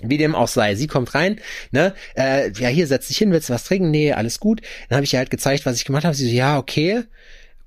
[0.00, 1.40] Wie dem auch sei, sie kommt rein,
[1.70, 3.90] ne, äh, ja, hier, setz dich hin, willst du was trinken?
[3.90, 4.60] Nee, alles gut.
[4.90, 6.14] Dann habe ich ihr halt gezeigt, was ich gemacht habe.
[6.14, 7.04] Sie so, ja, okay,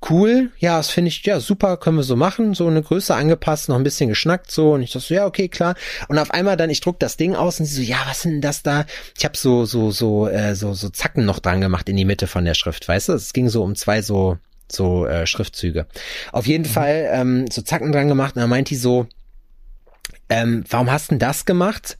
[0.09, 3.69] cool, ja, das finde ich, ja, super, können wir so machen, so eine Größe angepasst,
[3.69, 5.75] noch ein bisschen geschnackt, so, und ich dachte so, ja, okay, klar.
[6.07, 8.33] Und auf einmal dann, ich druck das Ding aus und sie so, ja, was sind
[8.33, 8.85] denn das da?
[9.17, 12.27] Ich habe so, so, so, äh, so, so Zacken noch dran gemacht in die Mitte
[12.27, 13.13] von der Schrift, weißt du?
[13.13, 14.37] Es ging so um zwei so,
[14.71, 15.87] so äh, Schriftzüge.
[16.31, 19.07] Auf jeden Fall ähm, so Zacken dran gemacht und dann meint die so,
[20.29, 21.97] ähm, warum hast denn das gemacht?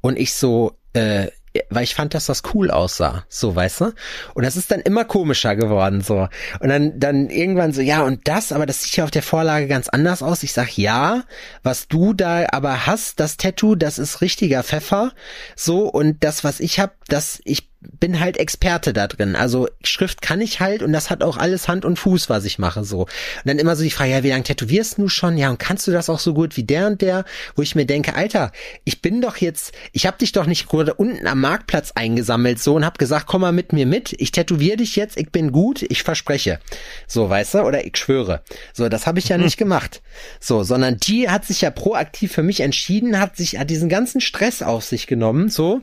[0.00, 1.28] Und ich so, äh,
[1.70, 3.92] weil ich fand, dass das cool aussah, so, weißt du?
[4.34, 6.28] Und das ist dann immer komischer geworden, so.
[6.60, 9.66] Und dann, dann irgendwann so, ja, und das, aber das sieht ja auf der Vorlage
[9.66, 10.42] ganz anders aus.
[10.42, 11.24] Ich sag, ja,
[11.62, 15.12] was du da aber hast, das Tattoo, das ist richtiger Pfeffer,
[15.56, 19.36] so, und das, was ich hab, das, ich bin halt Experte da drin.
[19.36, 22.58] Also Schrift kann ich halt und das hat auch alles Hand und Fuß, was ich
[22.58, 23.02] mache so.
[23.02, 23.08] Und
[23.44, 25.38] dann immer so die Frage, ja, wie lange tätowierst du schon?
[25.38, 27.24] Ja, und kannst du das auch so gut wie der und der?
[27.54, 28.50] Wo ich mir denke, Alter,
[28.84, 32.74] ich bin doch jetzt, ich habe dich doch nicht gerade unten am Marktplatz eingesammelt so
[32.74, 35.82] und hab gesagt, komm mal mit mir mit, ich tätowiere dich jetzt, ich bin gut,
[35.82, 36.58] ich verspreche.
[37.06, 37.58] So, weißt du?
[37.60, 38.42] Oder ich schwöre.
[38.72, 40.02] So, das habe ich ja nicht gemacht.
[40.40, 44.20] So, sondern die hat sich ja proaktiv für mich entschieden, hat sich hat diesen ganzen
[44.20, 45.80] Stress auf sich genommen, so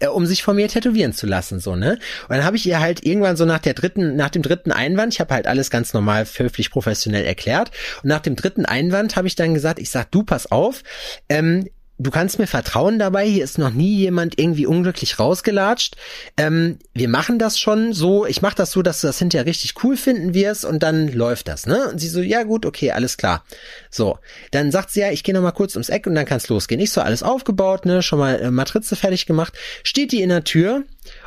[0.00, 1.98] äh, um sich von mir tätowieren zu lassen, so, ne?
[2.28, 5.14] Und dann habe ich ihr halt irgendwann so nach der dritten, nach dem dritten Einwand,
[5.14, 7.70] ich habe halt alles ganz normal, höflich, professionell erklärt.
[8.02, 10.82] Und nach dem dritten Einwand habe ich dann gesagt, ich sag, du pass auf,
[11.28, 11.68] ähm,
[12.02, 15.96] du kannst mir vertrauen dabei, hier ist noch nie jemand irgendwie unglücklich rausgelatscht.
[16.36, 19.74] Ähm, wir machen das schon so, ich mache das so, dass du das hinterher richtig
[19.84, 21.88] cool finden wirst und dann läuft das, ne?
[21.90, 23.44] Und sie so, ja gut, okay, alles klar.
[23.90, 24.18] So,
[24.50, 26.80] dann sagt sie ja, ich gehe noch mal kurz ums Eck und dann kann's losgehen.
[26.80, 29.54] Ich so, alles aufgebaut, ne, schon mal äh, Matrize fertig gemacht.
[29.84, 30.84] Steht die in der Tür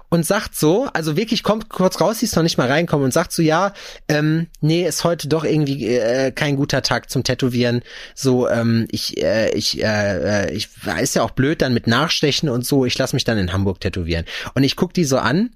[0.10, 3.12] und sagt so, also wirklich kommt kurz raus, sie ist noch nicht mal reinkommen und
[3.12, 3.74] sagt so, ja,
[4.08, 7.82] ähm, nee, ist heute doch irgendwie äh, kein guter Tag zum Tätowieren.
[8.14, 10.70] So, ähm, ich, äh, ich, äh, äh, ich
[11.02, 12.86] ist ja auch blöd dann mit Nachstechen und so.
[12.86, 14.26] Ich lass mich dann in Hamburg tätowieren.
[14.54, 15.52] Und ich guck die so an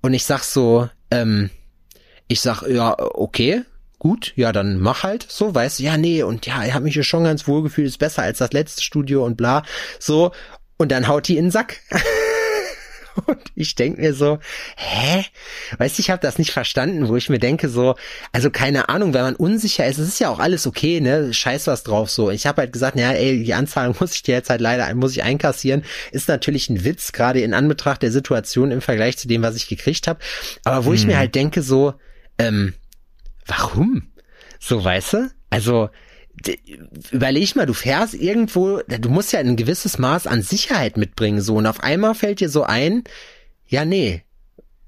[0.00, 1.50] und ich sag so, ähm,
[2.28, 3.62] ich sag, ja, okay,
[3.98, 6.94] gut, ja, dann mach halt so, weißt du, ja, nee, und ja, ich habe mich
[6.94, 9.64] hier schon ganz wohl gefühlt, ist besser als das letzte Studio und bla,
[9.98, 10.32] so,
[10.76, 11.80] und dann haut die in den Sack.
[13.26, 14.38] Und ich denk mir so,
[14.76, 15.24] hä?
[15.78, 17.94] Weißt du, ich habe das nicht verstanden, wo ich mir denke so,
[18.32, 21.32] also keine Ahnung, wenn man unsicher ist, es ist ja auch alles okay, ne?
[21.32, 22.30] Scheiß was drauf so.
[22.30, 25.12] Ich habe halt gesagt, naja, ey, die Anzahlung muss ich dir jetzt halt leider muss
[25.12, 25.84] ich einkassieren.
[26.12, 29.68] Ist natürlich ein Witz, gerade in Anbetracht der Situation im Vergleich zu dem, was ich
[29.68, 30.20] gekriegt habe.
[30.64, 31.94] Aber wo ich mir halt denke so,
[32.38, 32.74] ähm,
[33.46, 34.10] warum?
[34.60, 35.30] So, weißt du?
[35.50, 35.90] Also,
[37.10, 41.56] überleg mal, du fährst irgendwo, du musst ja ein gewisses Maß an Sicherheit mitbringen, so,
[41.56, 43.04] und auf einmal fällt dir so ein,
[43.66, 44.22] ja, nee.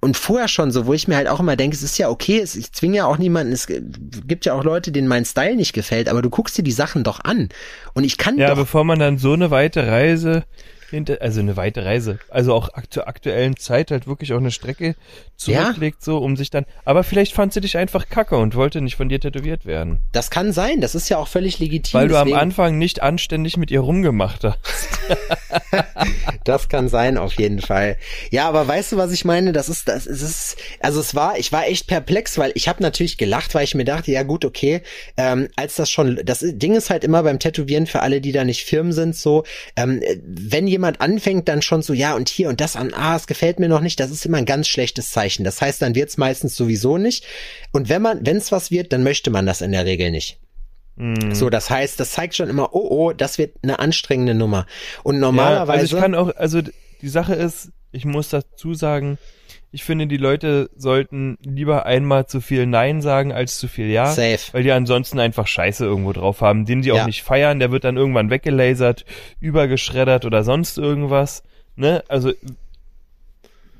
[0.03, 2.41] Und vorher schon so, wo ich mir halt auch immer denke, es ist ja okay,
[2.41, 5.75] es, ich zwinge ja auch niemanden, es gibt ja auch Leute, denen mein Style nicht
[5.75, 7.51] gefällt, aber du guckst dir die Sachen doch an.
[7.93, 10.45] Und ich kann Ja, doch, bevor man dann so eine weite Reise
[10.91, 14.95] hinter, also eine weite Reise, also auch zur aktuellen Zeit halt wirklich auch eine Strecke
[15.37, 18.97] zurücklegt, so um sich dann, aber vielleicht fand sie dich einfach kacke und wollte nicht
[18.97, 19.99] von dir tätowiert werden.
[20.13, 21.99] das kann sein, das ist ja auch völlig legitim.
[21.99, 24.59] Weil du am deswegen- Anfang nicht anständig mit ihr rumgemacht hast.
[26.45, 27.97] Das kann sein, auf jeden Fall.
[28.31, 29.53] Ja, aber weißt du, was ich meine?
[29.53, 33.19] Das ist, das ist, also es war, ich war echt perplex, weil ich habe natürlich
[33.19, 34.83] gelacht, weil ich mir dachte, ja gut, okay,
[35.17, 38.45] ähm, als das schon, das Ding ist halt immer beim Tätowieren für alle, die da
[38.45, 39.45] nicht Firmen sind, so,
[39.77, 43.27] ähm, wenn jemand anfängt, dann schon so, ja und hier und das an, ah, es
[43.27, 45.45] gefällt mir noch nicht, das ist immer ein ganz schlechtes Zeichen.
[45.45, 47.27] Das heißt, dann wird's meistens sowieso nicht.
[47.73, 50.39] Und wenn man, wenn's was wird, dann möchte man das in der Regel nicht.
[50.97, 51.35] Mhm.
[51.35, 54.67] So, das heißt, das zeigt schon immer, oh, oh, das wird eine anstrengende Nummer.
[55.03, 55.81] Und Ja, normalerweise.
[55.81, 59.19] also ich kann auch, also die Sache ist, ich muss dazu sagen,
[59.73, 64.07] ich finde, die Leute sollten lieber einmal zu viel Nein sagen als zu viel Ja.
[64.07, 64.39] Safe.
[64.53, 67.07] Weil die ansonsten einfach Scheiße irgendwo drauf haben, den die auch Ja.
[67.07, 69.05] nicht feiern, der wird dann irgendwann weggelasert,
[69.41, 71.43] übergeschreddert oder sonst irgendwas.
[71.77, 72.03] Ne?
[72.09, 72.33] Also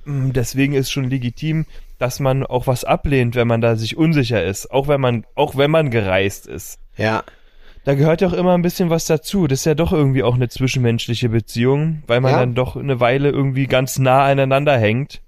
[0.05, 1.67] mh, deswegen ist schon legitim,
[1.99, 5.57] dass man auch was ablehnt, wenn man da sich unsicher ist, auch wenn man, auch
[5.57, 6.79] wenn man gereist ist.
[6.97, 7.25] Ja.
[7.85, 9.47] Da gehört ja auch immer ein bisschen was dazu.
[9.47, 12.39] Das ist ja doch irgendwie auch eine zwischenmenschliche Beziehung, weil man Ja.
[12.41, 15.21] dann doch eine Weile irgendwie ganz nah aneinander hängt.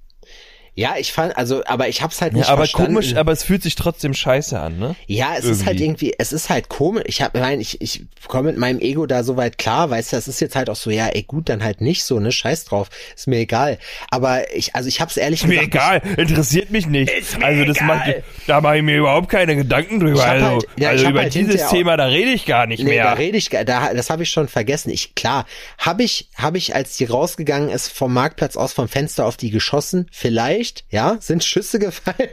[0.75, 2.95] Ja, ich fand, also, aber ich hab's halt nicht Ja, aber verstanden.
[2.95, 4.97] komisch, aber es fühlt sich trotzdem scheiße an, ne?
[5.07, 6.07] Ja, es ist halt Irgendwie.
[6.07, 7.03] irgendwie, es ist halt komisch.
[7.07, 10.17] Ich hab, nein, ich, ich komme mit meinem Ego da so weit klar, weißt du,
[10.17, 12.65] es ist jetzt halt auch so, ja, ey, gut, dann halt nicht so, ne, scheiß
[12.65, 13.79] drauf, ist mir egal.
[14.11, 15.75] Aber ich, also ich hab's ehrlich Mir gesagt.
[16.07, 17.13] egal, interessiert mich nicht.
[17.13, 17.87] Ist mir also das egal.
[17.89, 18.11] macht,
[18.47, 20.25] da mache ich mir überhaupt keine Gedanken drüber.
[20.25, 22.97] Also, halt- ja, also über halt dieses auch- Thema, da rede ich gar nicht Nee,
[22.97, 23.19] da mehr.
[23.19, 24.89] rede ich, da, das habe ich schon vergessen.
[24.89, 25.45] Ich, klar,
[25.77, 29.51] habe ich, habe ich, als die rausgegangen ist, vom Marktplatz aus vom Fenster auf die
[29.51, 30.07] geschossen?
[30.11, 32.31] Vielleicht, ja, sind Schüsse gefallen?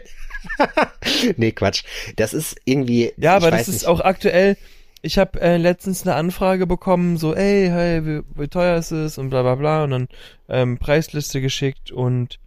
[1.38, 1.84] nee, Quatsch.
[2.15, 3.13] Das ist irgendwie.
[3.17, 3.88] Ja, aber das ist nicht.
[3.88, 4.57] auch aktuell.
[5.01, 9.17] Ich habe äh, letztens eine Anfrage bekommen, so, ey, hey, wie, wie teuer ist es
[9.17, 10.07] und bla bla bla und dann
[10.49, 12.38] ähm, Preisliste geschickt und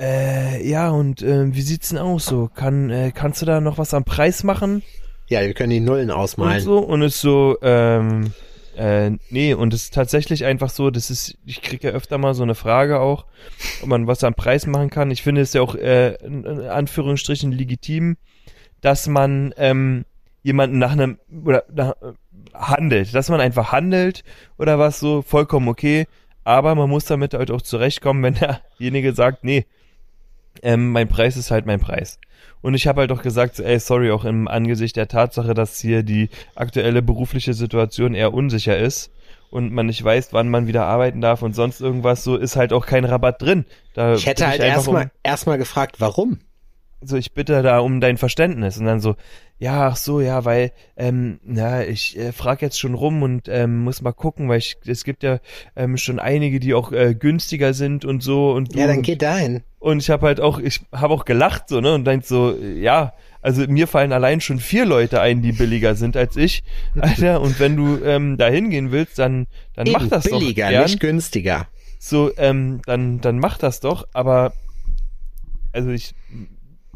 [0.00, 2.50] äh, ja, und äh, wie sieht's denn aus so?
[2.52, 4.82] Kann, äh, kannst du da noch was am Preis machen?
[5.28, 6.60] Ja, wir können die Nullen und ausmalen.
[6.60, 8.32] so und ist so ähm,
[8.76, 12.34] äh, nee und es ist tatsächlich einfach so das ist ich kriege ja öfter mal
[12.34, 13.26] so eine Frage auch
[13.82, 15.10] ob man was am Preis machen kann.
[15.10, 18.16] Ich finde es ja auch äh, in, Anführungsstrichen legitim
[18.80, 20.04] dass man ähm,
[20.42, 22.12] jemanden nach einem oder nach, äh,
[22.52, 23.14] handelt.
[23.14, 24.24] Dass man einfach handelt
[24.58, 26.06] oder was so vollkommen okay.
[26.44, 28.34] Aber man muss damit halt auch zurechtkommen wenn
[28.78, 29.66] derjenige sagt nee
[30.64, 32.18] ähm, mein Preis ist halt mein Preis.
[32.62, 36.02] Und ich habe halt auch gesagt, ey, sorry, auch im Angesicht der Tatsache, dass hier
[36.02, 39.12] die aktuelle berufliche Situation eher unsicher ist
[39.50, 42.72] und man nicht weiß, wann man wieder arbeiten darf und sonst irgendwas, so ist halt
[42.72, 43.66] auch kein Rabatt drin.
[43.92, 46.38] Da Ich hätte halt erstmal, um, erstmal gefragt, warum?
[47.06, 49.16] so, ich bitte da um dein Verständnis und dann so,
[49.58, 53.84] ja, ach so, ja, weil, ähm, na, ich äh, frage jetzt schon rum und ähm,
[53.84, 55.38] muss mal gucken, weil ich, es gibt ja
[55.76, 59.62] ähm, schon einige, die auch äh, günstiger sind und so und Ja, dann geh dahin.
[59.78, 61.94] und ich habe halt auch, ich habe auch gelacht so, ne?
[61.94, 66.16] Und denk so, ja, also mir fallen allein schon vier Leute ein, die billiger sind
[66.16, 66.62] als ich,
[66.98, 67.40] Alter.
[67.40, 70.82] Und wenn du ähm, da hingehen willst, dann dann mach Eben, das billiger, doch gern.
[70.84, 71.68] nicht günstiger.
[72.00, 74.06] So, ähm, dann dann mach das doch.
[74.12, 74.52] Aber
[75.72, 76.14] also ich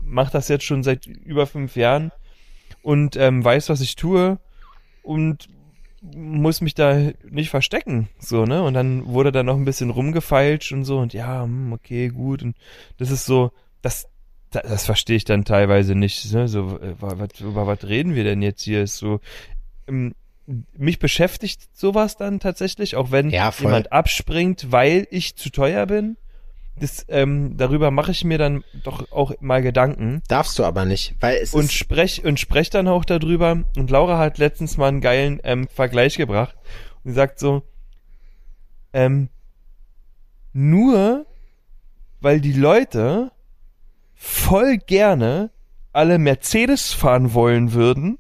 [0.03, 2.13] mach das jetzt schon seit über fünf Jahren
[2.83, 4.39] und ähm, weiß, was ich tue
[5.03, 5.49] und
[6.01, 6.97] muss mich da
[7.29, 8.63] nicht verstecken, so, ne?
[8.63, 12.43] Und dann wurde da noch ein bisschen rumgefeilscht und so und ja, hm, okay, gut.
[12.43, 12.57] Und
[12.99, 13.51] das ist so,
[13.83, 14.09] das,
[14.51, 16.47] das, das verstehe ich dann teilweise nicht, ne?
[16.47, 18.83] So, äh, wa- wat, über was reden wir denn jetzt hier?
[18.85, 19.21] Ist so,
[19.89, 20.15] ähm,
[20.73, 26.17] mich beschäftigt sowas dann tatsächlich, auch wenn Ja, jemand abspringt, weil ich zu teuer bin.
[26.81, 31.15] Das, ähm, darüber mache ich mir dann doch auch mal Gedanken Darfst du aber nicht,
[31.21, 33.65] weil es und ist, sprech und sprech dann auch darüber.
[33.77, 36.57] Und Laura hat letztens mal einen geilen ähm, Vergleich gebracht
[37.05, 37.63] und sagt so,
[38.93, 39.29] ähm,
[40.53, 41.27] nur
[42.21, 43.31] weil die Leute
[44.15, 45.51] voll gerne
[45.93, 48.19] alle Mercedes fahren wollen würden,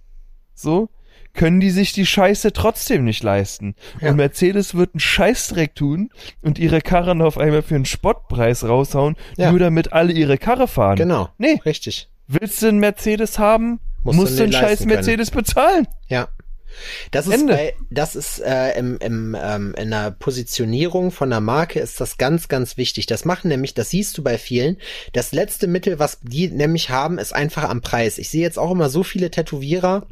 [0.55, 0.89] so,
[1.39, 3.75] können die sich die Scheiße trotzdem nicht leisten.
[4.03, 4.11] Ja.
[4.11, 6.11] Und Mercedes wird einen Scheißdreck tun
[6.43, 9.51] und ihre Karren auf einmal für einen Spottpreis raushauen, Ja.
[9.51, 10.97] nur damit alle ihre Karre fahren.
[10.97, 12.11] genau, Nee, richtig.
[12.27, 14.91] Willst du einen Mercedes haben, Musst musst, du einen den scheiß können.
[14.91, 15.87] Mercedes bezahlen.
[16.09, 16.29] Ja.
[17.11, 21.81] Das ist bei, das ist äh, im, im, ähm, in der Positionierung von der Marke
[21.81, 23.07] ist das ganz, ganz wichtig.
[23.07, 24.77] Das machen nämlich, das siehst du bei vielen.
[25.13, 28.19] Das letzte Mittel, was die nämlich haben, ist einfach am Preis.
[28.19, 30.07] Ich sehe jetzt auch immer so viele Tätowierer,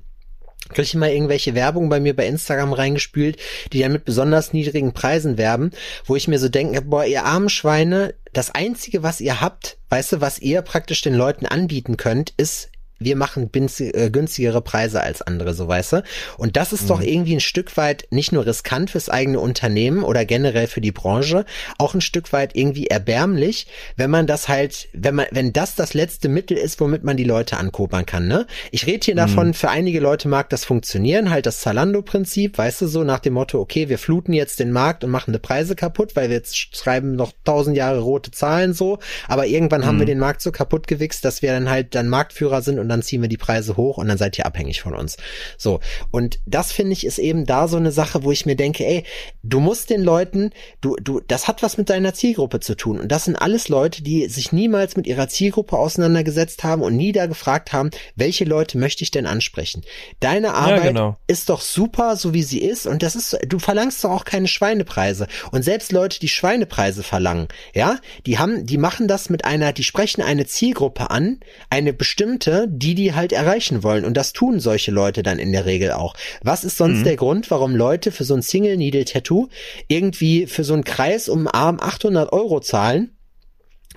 [0.69, 3.39] kriege ich immer irgendwelche Werbung bei mir bei Instagram reingespült,
[3.73, 5.71] die dann mit besonders niedrigen Preisen werben,
[6.05, 10.13] wo ich mir so denke, boah, ihr armen Schweine, das einzige, was ihr habt, weißt
[10.13, 15.23] du, was ihr praktisch den Leuten anbieten könnt, ist wir machen äh, günstigere Preise als
[15.23, 16.03] andere, so weißt du.
[16.39, 20.25] Und das ist doch irgendwie ein Stück weit nicht nur riskant fürs eigene Unternehmen oder
[20.25, 21.45] generell für die Branche,
[21.79, 23.67] auch ein Stück weit irgendwie erbärmlich,
[23.97, 27.25] wenn man das halt, wenn man, wenn das das letzte Mittel ist, womit man die
[27.25, 28.47] Leute ankobern kann, ne?
[28.71, 32.87] Ich rede hier davon, für einige Leute mag das funktionieren, halt das Zalando-Prinzip, weißt du,
[32.87, 36.17] so nach dem Motto, okay, wir fluten jetzt den Markt und machen die Preise kaputt,
[36.17, 40.19] weil wir jetzt schreiben noch tausend Jahre rote Zahlen so, aber irgendwann haben wir den
[40.19, 43.21] Markt so kaputt gewichst, dass wir dann halt dann Marktführer sind und und dann ziehen
[43.21, 45.17] wir die Preise hoch und dann seid ihr abhängig von uns.
[45.59, 45.81] So.
[46.13, 49.03] Und das finde ich ist eben da so eine Sache, wo ich mir denke, ey,
[49.43, 53.01] du musst den Leuten, du, du, das hat was mit deiner Zielgruppe zu tun.
[53.01, 57.11] Und das sind alles Leute, die sich niemals mit ihrer Zielgruppe auseinandergesetzt haben und nie
[57.11, 59.83] da gefragt haben, welche Leute möchte ich denn ansprechen.
[60.21, 61.17] Deine Arbeit ja, genau.
[61.27, 62.87] ist doch super, so wie sie ist.
[62.87, 65.27] Und das ist, du verlangst doch auch keine Schweinepreise.
[65.51, 69.85] Und selbst Leute, die Schweinepreise verlangen, ja, die haben, die machen das mit einer, die
[69.85, 74.05] sprechen eine Zielgruppe an, eine bestimmte, die die halt erreichen wollen.
[74.05, 76.15] Und das tun solche Leute dann in der Regel auch.
[76.43, 77.05] Was ist sonst mhm.
[77.05, 79.49] der Grund, warum Leute für so ein Single Needle Tattoo
[79.89, 83.16] irgendwie für so einen Kreis um den Arm 800 Euro zahlen?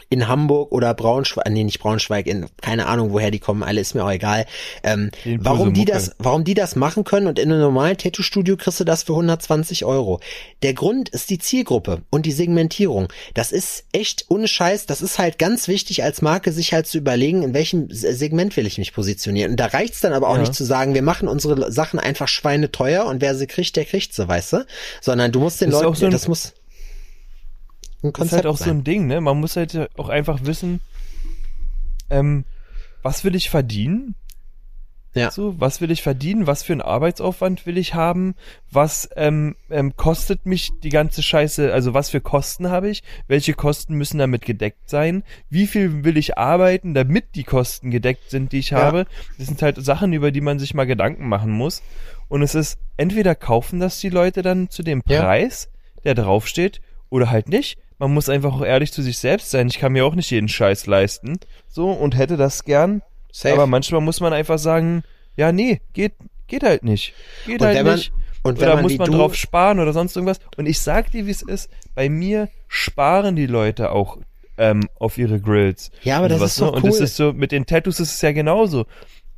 [0.09, 3.93] In Hamburg oder Braunschweig, nee, nicht Braunschweig, in keine Ahnung, woher die kommen, alle ist
[3.93, 4.45] mir auch egal.
[4.83, 8.79] Ähm, warum die das, warum die das machen können und in einem normalen Tattoo-Studio kriegst
[8.79, 10.19] du das für 120 Euro.
[10.63, 13.09] Der Grund ist die Zielgruppe und die Segmentierung.
[13.35, 16.97] Das ist echt ohne Scheiß, das ist halt ganz wichtig als Marke, sich halt zu
[16.97, 19.51] überlegen, in welchem Segment will ich mich positionieren.
[19.51, 20.41] Und da reicht's dann aber auch ja.
[20.41, 24.13] nicht zu sagen, wir machen unsere Sachen einfach schweineteuer und wer sie kriegt, der kriegt
[24.13, 24.65] sie, weißt du?
[25.01, 26.53] Sondern du musst den Leuten, so das muss
[28.03, 28.19] ein Konzept.
[28.19, 28.67] Das ist halt auch sein.
[28.67, 29.21] so ein Ding, ne?
[29.21, 30.81] Man muss halt auch einfach wissen,
[32.09, 32.45] ähm,
[33.01, 34.15] was will ich verdienen?
[35.15, 35.31] Ja.
[35.31, 36.45] So, was will ich verdienen?
[36.45, 38.35] Was für einen Arbeitsaufwand will ich haben?
[38.69, 41.73] Was ähm, ähm, kostet mich die ganze Scheiße?
[41.73, 43.01] Also was für Kosten habe ich?
[43.27, 45.23] Welche Kosten müssen damit gedeckt sein?
[45.49, 48.77] Wie viel will ich arbeiten, damit die Kosten gedeckt sind, die ich ja.
[48.77, 49.07] habe?
[49.39, 51.81] Das sind halt Sachen, über die man sich mal Gedanken machen muss.
[52.27, 56.13] Und es ist entweder kaufen das die Leute dann zu dem Preis, ja.
[56.13, 59.67] der draufsteht, oder halt nicht man muss einfach auch ehrlich zu sich selbst sein.
[59.67, 61.39] Ich kann mir auch nicht jeden Scheiß leisten.
[61.67, 63.01] So, und hätte das gern.
[63.31, 63.53] Safe.
[63.53, 65.03] Aber manchmal muss man einfach sagen,
[65.35, 66.13] ja, nee, geht,
[66.47, 67.13] geht halt nicht.
[67.45, 68.11] Geht und halt nicht.
[68.11, 70.39] Man, und oder man muss man drauf sparen oder sonst irgendwas.
[70.57, 71.69] Und ich sag dir, wie es ist.
[71.93, 74.17] Bei mir sparen die Leute auch
[74.57, 75.91] ähm, auf ihre Grills.
[76.03, 76.71] Ja, aber das was, ist so ne?
[76.71, 76.77] cool.
[76.77, 78.85] Und das ist so, mit den Tattoos ist es ja genauso.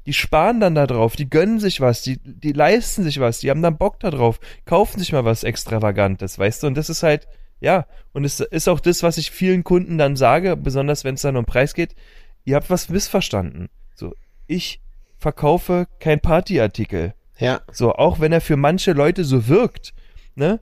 [0.06, 3.52] Die sparen dann da drauf, die gönnen sich was, die, die leisten sich was, die
[3.52, 6.68] haben dann Bock da drauf, kaufen sich mal was Extravagantes, weißt du?
[6.68, 7.28] Und das ist halt,
[7.62, 11.22] ja, und es ist auch das, was ich vielen Kunden dann sage, besonders wenn es
[11.22, 11.96] dann um Preis geht.
[12.44, 13.70] Ihr habt was missverstanden.
[13.96, 14.16] So,
[14.48, 14.82] ich
[15.18, 17.14] verkaufe kein Partyartikel.
[17.38, 17.62] Ja.
[17.72, 19.94] So, auch wenn er für manche Leute so wirkt,
[20.36, 20.60] ne?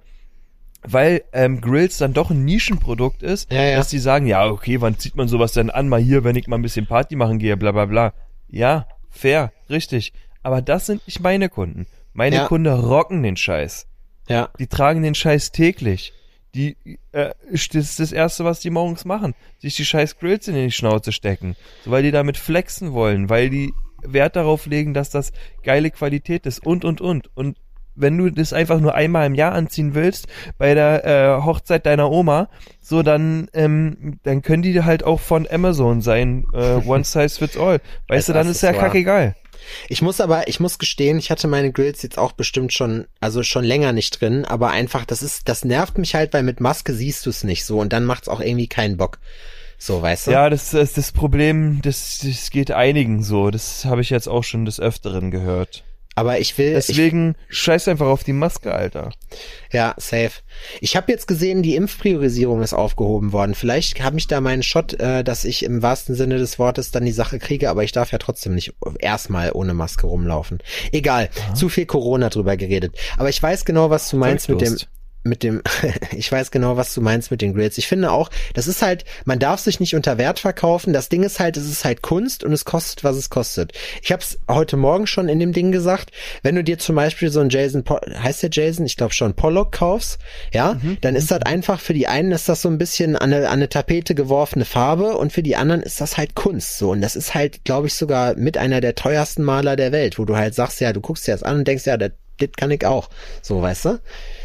[0.82, 3.78] Weil ähm, Grills dann doch ein Nischenprodukt ist, ja, ja.
[3.78, 5.90] dass die sagen, ja, okay, wann zieht man sowas denn an?
[5.90, 8.14] Mal hier, wenn ich mal ein bisschen Party machen gehe, bla bla bla.
[8.48, 10.14] Ja, fair, richtig.
[10.42, 11.86] Aber das sind nicht meine Kunden.
[12.14, 12.48] Meine ja.
[12.48, 13.88] Kunden rocken den Scheiß.
[14.30, 14.50] Ja.
[14.58, 16.14] Die tragen den Scheiß täglich.
[16.56, 16.78] Die,
[17.12, 19.36] äh, das ist das Erste, was die morgens machen.
[19.60, 21.56] Sich die scheiß Grills in die Schnauze stecken.
[21.86, 25.32] So, weil die damit flexen wollen, weil die Wert darauf legen, dass das
[25.64, 27.36] geile Qualität ist und, und, und.
[27.36, 27.58] Und
[28.00, 30.28] wenn du das einfach nur einmal im Jahr anziehen willst,
[30.58, 32.50] bei der äh, Hochzeit deiner Oma,
[32.82, 37.58] so dann, ähm, dann können die halt auch von Amazon sein, äh, one size fits
[37.58, 37.80] all.
[38.08, 39.36] Weißt du, dann ist ja kackegal.
[39.88, 43.44] Ich muss aber, ich muss gestehen, ich hatte meine Grills jetzt auch bestimmt schon, also
[43.44, 46.94] schon länger nicht drin, aber einfach, das ist, das nervt mich halt, weil mit Maske
[46.94, 49.20] siehst du es nicht so und dann macht's auch irgendwie keinen Bock.
[49.78, 50.32] So, weißt du?
[50.32, 53.50] Ja, das ist das Problem, das, das geht einigen so.
[53.50, 55.86] Das habe ich jetzt auch schon des Öfteren gehört.
[56.20, 56.74] Aber ich will.
[56.74, 59.12] Deswegen ich, scheiß einfach auf die Maske, Alter.
[59.72, 60.42] Ja, safe.
[60.82, 63.56] Ich habe jetzt gesehen, die Impfpriorisierung ist aufgehoben worden.
[63.56, 67.06] Vielleicht habe ich da meinen Shot, äh, dass ich im wahrsten Sinne des Wortes dann
[67.06, 70.60] die Sache kriege, aber ich darf ja trotzdem nicht erstmal ohne Maske rumlaufen.
[70.92, 71.54] Egal, Aha.
[71.54, 72.98] zu viel Corona drüber geredet.
[73.18, 74.76] Aber ich weiß genau, was du meinst mit dem
[75.24, 75.62] mit dem,
[76.12, 77.78] ich weiß genau, was du meinst mit den Grills.
[77.78, 80.94] Ich finde auch, das ist halt, man darf sich nicht unter Wert verkaufen.
[80.94, 83.74] Das Ding ist halt, es ist halt Kunst und es kostet, was es kostet.
[84.02, 86.12] Ich habe es heute Morgen schon in dem Ding gesagt.
[86.42, 88.86] Wenn du dir zum Beispiel so ein Jason, heißt der Jason?
[88.86, 90.20] Ich glaube schon Pollock kaufst,
[90.54, 90.98] ja, mhm.
[91.02, 93.54] dann ist das einfach für die einen ist das so ein bisschen an eine, an
[93.54, 96.78] eine Tapete geworfene Farbe und für die anderen ist das halt Kunst.
[96.78, 100.18] So und das ist halt, glaube ich, sogar mit einer der teuersten Maler der Welt,
[100.18, 102.50] wo du halt sagst, ja, du guckst dir das an und denkst, ja, das, das
[102.56, 103.10] kann ich auch.
[103.42, 104.00] So, weißt du?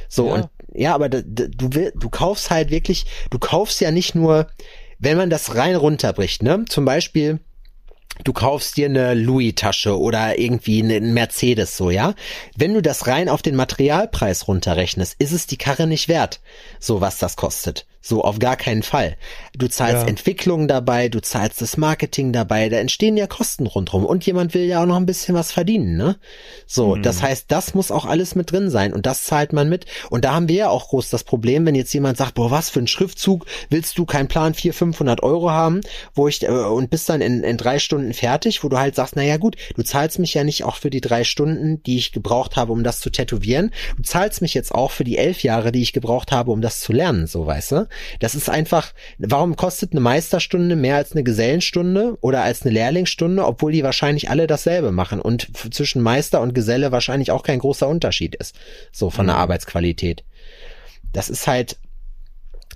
[0.09, 0.35] So ja.
[0.35, 4.49] und ja, aber du, du, du kaufst halt wirklich, du kaufst ja nicht nur,
[4.99, 6.64] wenn man das rein runterbricht, ne?
[6.68, 7.41] Zum Beispiel,
[8.22, 12.14] du kaufst dir eine Louis-Tasche oder irgendwie einen Mercedes so, ja?
[12.57, 16.41] Wenn du das rein auf den Materialpreis runterrechnest, ist es die Karre nicht wert,
[16.79, 17.87] so was das kostet.
[18.01, 19.16] So auf gar keinen Fall.
[19.57, 20.09] Du zahlst ja.
[20.09, 24.65] Entwicklung dabei, du zahlst das Marketing dabei, da entstehen ja Kosten rundherum und jemand will
[24.65, 26.17] ja auch noch ein bisschen was verdienen, ne?
[26.67, 27.03] So, mhm.
[27.03, 29.87] das heißt, das muss auch alles mit drin sein und das zahlt man mit.
[30.11, 32.69] Und da haben wir ja auch groß das Problem, wenn jetzt jemand sagt, boah, was
[32.69, 35.83] für ein Schriftzug, willst du keinen Plan 400, 500 Euro haben,
[36.15, 39.15] wo ich, äh, und bist dann in, in drei Stunden fertig, wo du halt sagst,
[39.15, 42.57] naja gut, du zahlst mich ja nicht auch für die drei Stunden, die ich gebraucht
[42.57, 43.71] habe, um das zu tätowieren.
[43.97, 46.81] Du zahlst mich jetzt auch für die elf Jahre, die ich gebraucht habe, um das
[46.81, 47.89] zu lernen, so weißt du?
[48.19, 53.45] Das ist einfach, warum kostet eine Meisterstunde mehr als eine Gesellenstunde oder als eine Lehrlingsstunde,
[53.45, 57.89] obwohl die wahrscheinlich alle dasselbe machen und zwischen Meister und Geselle wahrscheinlich auch kein großer
[57.89, 58.57] Unterschied ist,
[58.93, 60.25] so von der Arbeitsqualität.
[61.13, 61.77] Das ist halt,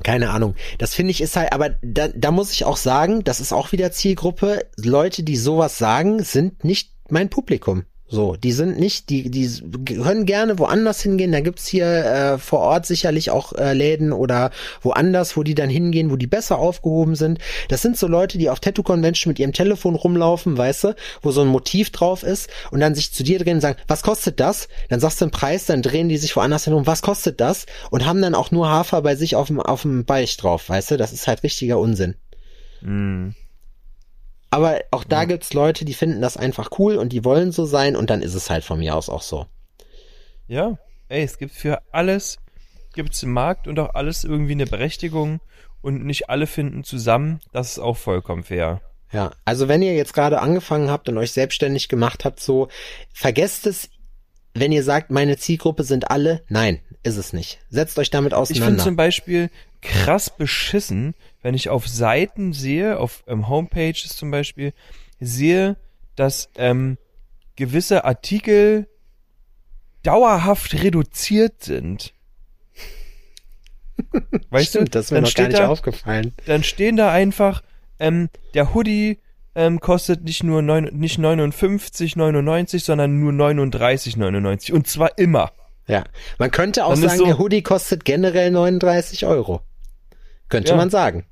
[0.03, 0.55] keine Ahnung.
[0.79, 3.73] Das finde ich ist halt, aber da, da muss ich auch sagen, das ist auch
[3.73, 4.67] wieder Zielgruppe.
[4.77, 7.85] Leute, die sowas sagen, sind nicht mein Publikum.
[8.11, 9.47] So, die sind nicht, die, die
[9.85, 11.31] können gerne woanders hingehen.
[11.31, 14.51] Da gibt's hier äh, vor Ort sicherlich auch äh, Läden oder
[14.81, 17.39] woanders, wo die dann hingehen, wo die besser aufgehoben sind.
[17.69, 21.33] Das sind so Leute, die auf Tattoo Convention mit ihrem Telefon rumlaufen, weißt du, wo
[21.33, 24.41] so ein Motiv drauf ist und dann sich zu dir drehen und sagen, was kostet
[24.41, 24.69] das?
[24.89, 27.67] Dann sagst du einen Preis, dann drehen die sich woanders hin um, was kostet das?
[27.91, 30.93] Und haben dann auch nur Hafer bei sich auf dem, auf dem Beicht drauf, weißt
[30.93, 30.97] du?
[30.97, 32.15] Das ist halt richtiger Unsinn.
[32.81, 33.33] Mm.
[34.51, 37.97] Aber auch da gibt's Leute, die finden das einfach cool und die wollen so sein
[37.97, 39.47] und dann ist es halt von mir aus auch so.
[40.47, 40.79] Ja,
[41.09, 42.39] ey, es gibt für alles,
[42.95, 45.41] gibt's einen Markt und auch alles irgendwie eine Berechtigung
[45.83, 48.81] und nicht alle finden zusammen, das ist auch vollkommen fair.
[49.13, 52.69] Ja, also wenn ihr jetzt gerade angefangen habt und euch selbstständig gemacht habt, so
[53.13, 53.89] vergesst es,
[54.55, 57.59] wenn ihr sagt, meine Zielgruppe sind alle, nein, ist es nicht.
[57.71, 58.85] Setzt euch damit Ich finde auseinander.
[58.85, 64.73] zum Beispiel krass beschissen, wenn ich auf Seiten sehe, auf ähm, Homepages zum Beispiel,
[65.21, 65.77] sehe,
[66.17, 66.99] dass ähm,
[67.57, 68.89] gewisse Artikel
[70.03, 72.13] dauerhaft reduziert sind.
[74.51, 76.33] Weißt Stimmt, du, das ist mir dann noch gar nicht da, aufgefallen.
[76.47, 77.63] dann stehen da einfach,
[77.99, 79.19] ähm, der Hoodie
[79.55, 85.51] ähm, kostet nicht nur neun, nicht 59,99, sondern nur 39,99 und zwar immer.
[85.89, 86.05] Ja,
[86.39, 89.63] man könnte auch Dann sagen, so- der Hoodie kostet generell 39 Euro.
[90.49, 90.77] Könnte Ja.
[90.77, 91.27] man sagen.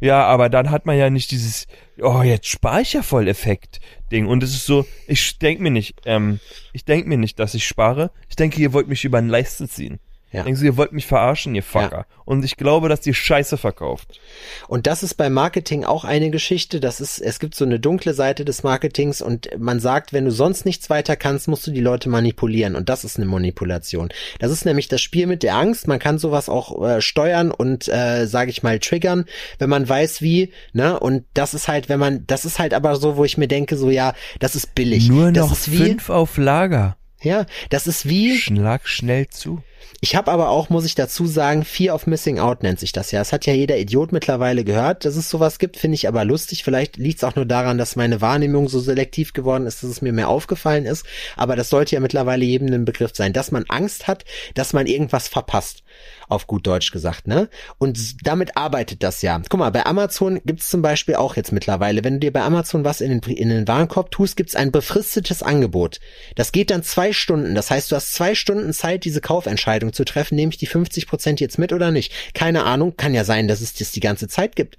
[0.00, 1.66] Ja, aber dann hat man ja nicht dieses,
[2.00, 3.80] oh, jetzt spare ich ja voll Effekt
[4.12, 4.26] Ding.
[4.26, 6.40] Und es ist so, ich denk mir nicht, ähm,
[6.72, 8.10] ich denk mir nicht, dass ich spare.
[8.28, 9.98] Ich denke, ihr wollt mich über den Leisten ziehen.
[10.34, 10.42] Ja.
[10.42, 12.06] Denkst du, ihr wollt mich verarschen, ihr Fucker.
[12.24, 14.18] Und ich glaube, dass ihr Scheiße verkauft.
[14.66, 16.80] Und das ist beim Marketing auch eine Geschichte.
[16.80, 20.32] Das ist, es gibt so eine dunkle Seite des Marketings und man sagt, wenn du
[20.32, 22.74] sonst nichts weiter kannst, musst du die Leute manipulieren.
[22.74, 24.08] Und das ist eine Manipulation.
[24.40, 25.86] Das ist nämlich das Spiel mit der Angst.
[25.86, 29.26] Man kann sowas auch äh, steuern und, äh, sage ich mal, triggern,
[29.60, 30.52] wenn man weiß wie.
[30.72, 30.98] Ne?
[30.98, 33.76] Und das ist halt, wenn man, das ist halt aber so, wo ich mir denke,
[33.76, 35.08] so ja, das ist billig.
[35.08, 36.96] Nur das noch fünf auf Lager.
[37.24, 38.38] Ja, das ist wie.
[38.38, 39.62] Schlag schnell zu.
[40.00, 43.10] Ich habe aber auch, muss ich dazu sagen, Fear of Missing Out nennt sich das
[43.10, 43.20] ja.
[43.20, 46.62] Es hat ja jeder Idiot mittlerweile gehört, dass es sowas gibt, finde ich aber lustig.
[46.62, 50.02] Vielleicht liegt es auch nur daran, dass meine Wahrnehmung so selektiv geworden ist, dass es
[50.02, 51.06] mir mehr aufgefallen ist.
[51.36, 54.86] Aber das sollte ja mittlerweile jedem ein Begriff sein, dass man Angst hat, dass man
[54.86, 55.84] irgendwas verpasst.
[56.28, 57.48] Auf gut Deutsch gesagt, ne?
[57.78, 59.40] Und damit arbeitet das ja.
[59.48, 62.84] Guck mal, bei Amazon gibt's zum Beispiel auch jetzt mittlerweile, wenn du dir bei Amazon
[62.84, 66.00] was in den, in den Warenkorb tust, gibt's ein befristetes Angebot.
[66.34, 67.54] Das geht dann zwei Stunden.
[67.54, 70.36] Das heißt, du hast zwei Stunden Zeit, diese Kaufentscheidung zu treffen.
[70.36, 72.12] Nehme ich die 50 Prozent jetzt mit oder nicht?
[72.34, 72.96] Keine Ahnung.
[72.96, 74.76] Kann ja sein, dass es das die ganze Zeit gibt.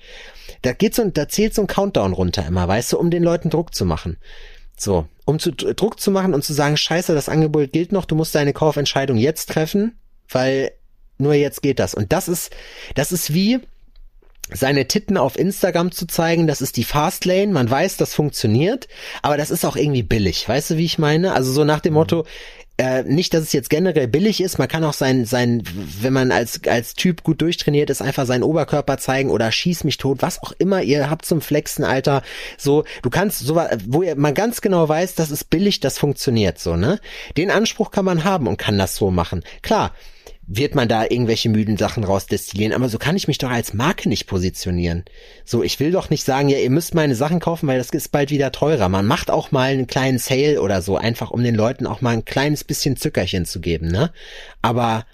[0.62, 3.50] Da geht so, da zählt so ein Countdown runter immer, weißt du, um den Leuten
[3.50, 4.18] Druck zu machen.
[4.78, 8.16] So, um zu Druck zu machen und zu sagen, scheiße, das Angebot gilt noch, du
[8.16, 9.98] musst deine Kaufentscheidung jetzt treffen,
[10.30, 10.72] weil
[11.18, 11.94] nur jetzt geht das.
[11.94, 12.52] Und das ist,
[12.96, 13.60] das ist wie
[14.52, 18.88] seine Titten auf Instagram zu zeigen, das ist die Fastlane, man weiß, das funktioniert,
[19.24, 21.34] aber das ist auch irgendwie billig, weißt du, wie ich meine?
[21.34, 22.26] Also so nach dem Motto,
[22.78, 25.64] äh, nicht, dass es jetzt generell billig ist, man kann auch sein, sein,
[26.02, 29.98] wenn man als, als Typ gut durchtrainiert ist, einfach seinen Oberkörper zeigen oder schieß mich
[29.98, 32.22] tot, was auch immer ihr habt zum Flexen, Alter,
[32.58, 33.56] so, du kannst so,
[33.88, 37.00] wo ihr, man ganz genau weiß, das ist billig, das funktioniert so, ne?
[37.38, 39.44] Den Anspruch kann man haben und kann das so machen.
[39.62, 39.94] Klar,
[40.48, 42.74] wird man da irgendwelche müden Sachen rausdestillieren.
[42.74, 45.04] Aber so kann ich mich doch als Marke nicht positionieren.
[45.44, 48.12] So, ich will doch nicht sagen, ja, ihr müsst meine Sachen kaufen, weil das ist
[48.12, 48.90] bald wieder teurer.
[48.90, 52.12] Man macht auch mal einen kleinen Sale oder so, einfach um den Leuten auch mal
[52.12, 54.12] ein kleines bisschen Zückerchen zu geben, ne?
[54.62, 55.06] Aber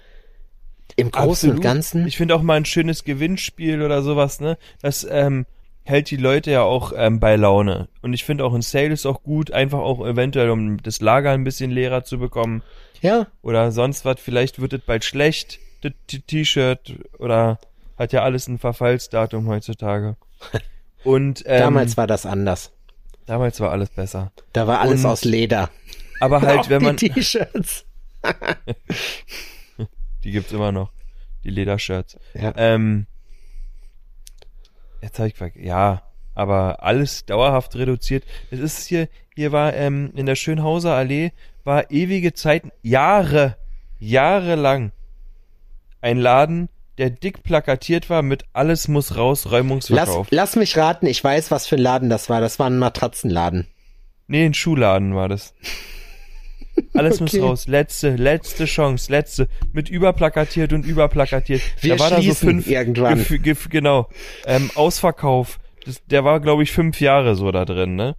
[0.96, 1.62] im Großen und Absolut.
[1.62, 4.58] Ganzen, Ich finde auch mal ein schönes Gewinnspiel oder sowas, ne?
[4.82, 5.46] Das ähm,
[5.84, 7.88] hält die Leute ja auch ähm, bei Laune.
[8.02, 11.30] Und ich finde auch ein Sale ist auch gut, einfach auch eventuell, um das Lager
[11.32, 12.62] ein bisschen leerer zu bekommen.
[13.00, 15.92] ja, Oder sonst was, vielleicht wird es bald schlecht, das
[16.26, 17.58] T-Shirt, oder
[17.98, 20.16] hat ja alles ein Verfallsdatum heutzutage.
[21.04, 22.70] Und ähm, damals war das anders.
[23.26, 24.30] damals war alles besser.
[24.52, 25.68] Da war alles und- aus Leder.
[26.20, 27.84] Aber Auch halt, wenn man, die T-Shirts.
[30.24, 30.92] die gibt's immer noch,
[31.42, 32.16] die Ledershirts.
[32.34, 32.52] Ja.
[32.56, 33.06] Ähm,
[35.02, 36.02] jetzt habe ich ja,
[36.34, 38.24] aber alles dauerhaft reduziert.
[38.50, 41.32] Es ist hier, hier war ähm, in der Schönhauser Allee
[41.64, 43.56] war ewige Zeit, Jahre,
[43.98, 44.92] jahrelang
[46.00, 50.26] ein Laden, der dick plakatiert war mit alles muss raus, Lass, Räumungsverkauf.
[50.30, 52.40] lass mich raten, ich weiß, was für ein Laden das war.
[52.40, 53.66] Das war ein Matratzenladen.
[54.26, 55.54] nee, ein Schuhladen war das.
[56.94, 57.38] Alles Okay.
[57.38, 57.68] muss raus.
[57.68, 59.48] Letzte, letzte Chance, letzte.
[59.72, 61.60] Mit überplakatiert und überplakatiert.
[61.80, 63.18] Wir da war da so fünf, irgendwann.
[63.18, 64.08] Gef, gef, genau.
[64.46, 65.58] Ähm, Ausverkauf.
[65.84, 68.14] Das, der war, glaube ich, fünf Jahre so da drin, ne?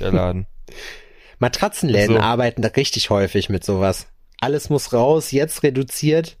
[0.00, 0.46] Der Laden.
[1.38, 2.20] Matratzenläden So.
[2.22, 4.08] arbeiten da richtig häufig mit sowas.
[4.40, 6.36] Alles muss raus, jetzt reduziert.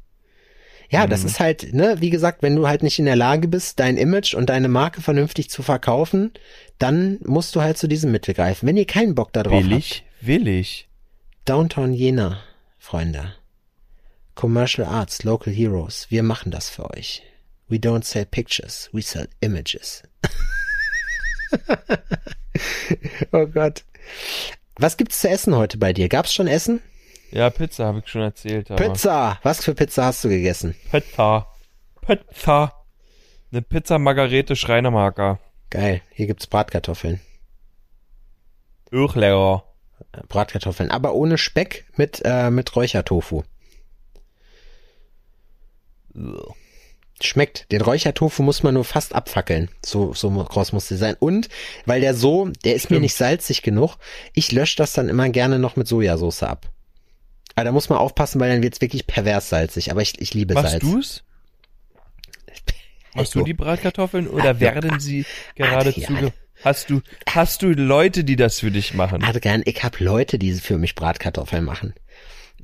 [0.90, 1.26] Ja, das Mhm.
[1.26, 4.34] ist halt, ne, wie gesagt, wenn du halt nicht in der Lage bist, dein Image
[4.34, 6.32] und deine Marke vernünftig zu verkaufen,
[6.78, 8.66] dann musst du halt zu diesem Mittel greifen.
[8.66, 9.78] Wenn ihr keinen Bock darauf Will habt.
[9.78, 10.04] ich?
[10.22, 10.87] Will ich?
[11.48, 12.42] Downtown Jena,
[12.78, 13.32] Freunde.
[14.34, 16.06] Commercial Arts, Local Heroes.
[16.10, 17.22] Wir machen das für euch.
[17.68, 20.02] We don't sell pictures, we sell images.
[23.32, 23.82] oh Gott.
[24.76, 26.10] Was gibt's zu essen heute bei dir?
[26.10, 26.82] Gab's schon Essen?
[27.30, 28.68] Ja, Pizza habe ich schon erzählt.
[28.76, 29.38] Pizza!
[29.42, 30.74] Was für Pizza hast du gegessen?
[30.90, 31.46] Pizza.
[32.06, 32.74] Pizza.
[33.50, 35.40] Eine Pizza Margarete Schreinermarker.
[35.70, 36.02] Geil.
[36.10, 37.20] Hier gibt's Bratkartoffeln.
[38.92, 39.64] Uch, lecker.
[39.64, 39.67] Äh,
[40.28, 43.42] Bratkartoffeln, aber ohne Speck mit, äh, mit Räuchertofu.
[47.20, 47.70] Schmeckt.
[47.72, 49.70] Den Räuchertofu muss man nur fast abfackeln.
[49.84, 51.16] So, so groß muss der sein.
[51.18, 51.48] Und,
[51.84, 53.96] weil der so, der ist mir nicht salzig genug,
[54.34, 56.70] ich lösche das dann immer gerne noch mit Sojasauce ab.
[57.56, 59.90] Aber da muss man aufpassen, weil dann wird's wirklich pervers salzig.
[59.90, 60.82] Aber ich, ich liebe Machst Salz.
[60.82, 61.24] du's?
[63.14, 66.06] Machst du die Bratkartoffeln oder werden sie gerade Adrian.
[66.06, 66.32] zuge...
[66.64, 69.22] Hast du, hast du Leute, die das für dich machen?
[69.22, 71.94] Adrian, ich habe Leute, die für mich Bratkartoffeln machen.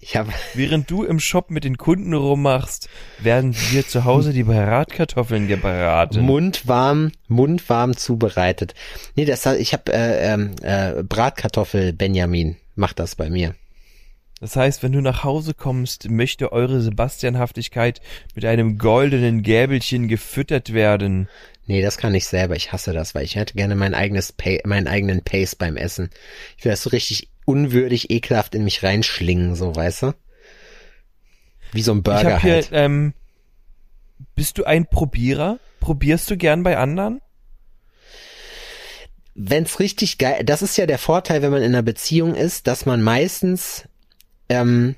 [0.00, 2.88] Ich habe Während du im Shop mit den Kunden rummachst,
[3.18, 6.20] werden dir zu Hause die Bratkartoffeln gebraten.
[6.20, 8.74] mundwarm, mundwarm zubereitet.
[9.14, 13.54] Nee, das ich habe äh, ähm, äh, Bratkartoffel Benjamin macht das bei mir.
[14.40, 18.02] Das heißt, wenn du nach Hause kommst, möchte eure Sebastianhaftigkeit
[18.34, 21.28] mit einem goldenen Gäbelchen gefüttert werden.
[21.66, 22.56] Nee, das kann ich selber.
[22.56, 26.10] Ich hasse das, weil ich hätte gerne mein eigenes pa meinen eigenen Pace beim Essen.
[26.58, 30.14] Ich will das so richtig unwürdig, ekelhaft in mich reinschlingen, so weißt du?
[31.72, 32.68] Wie so ein ich Burger hab hier, halt.
[32.72, 33.14] ähm,
[34.34, 35.58] bist du ein Probierer?
[35.80, 37.20] Probierst du gern bei anderen?
[39.34, 42.86] Wenn's richtig geil, das ist ja der Vorteil, wenn man in einer Beziehung ist, dass
[42.86, 43.88] man meistens
[44.48, 44.94] ähm,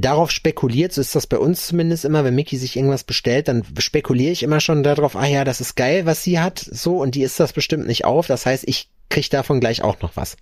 [0.00, 3.64] darauf spekuliert, so ist das bei uns zumindest immer, wenn Mickey sich irgendwas bestellt, dann
[3.78, 7.14] spekuliere ich immer schon darauf, ah ja, das ist geil, was sie hat, so, und
[7.14, 10.36] die isst das bestimmt nicht auf, das heißt, ich krieg davon gleich auch noch was.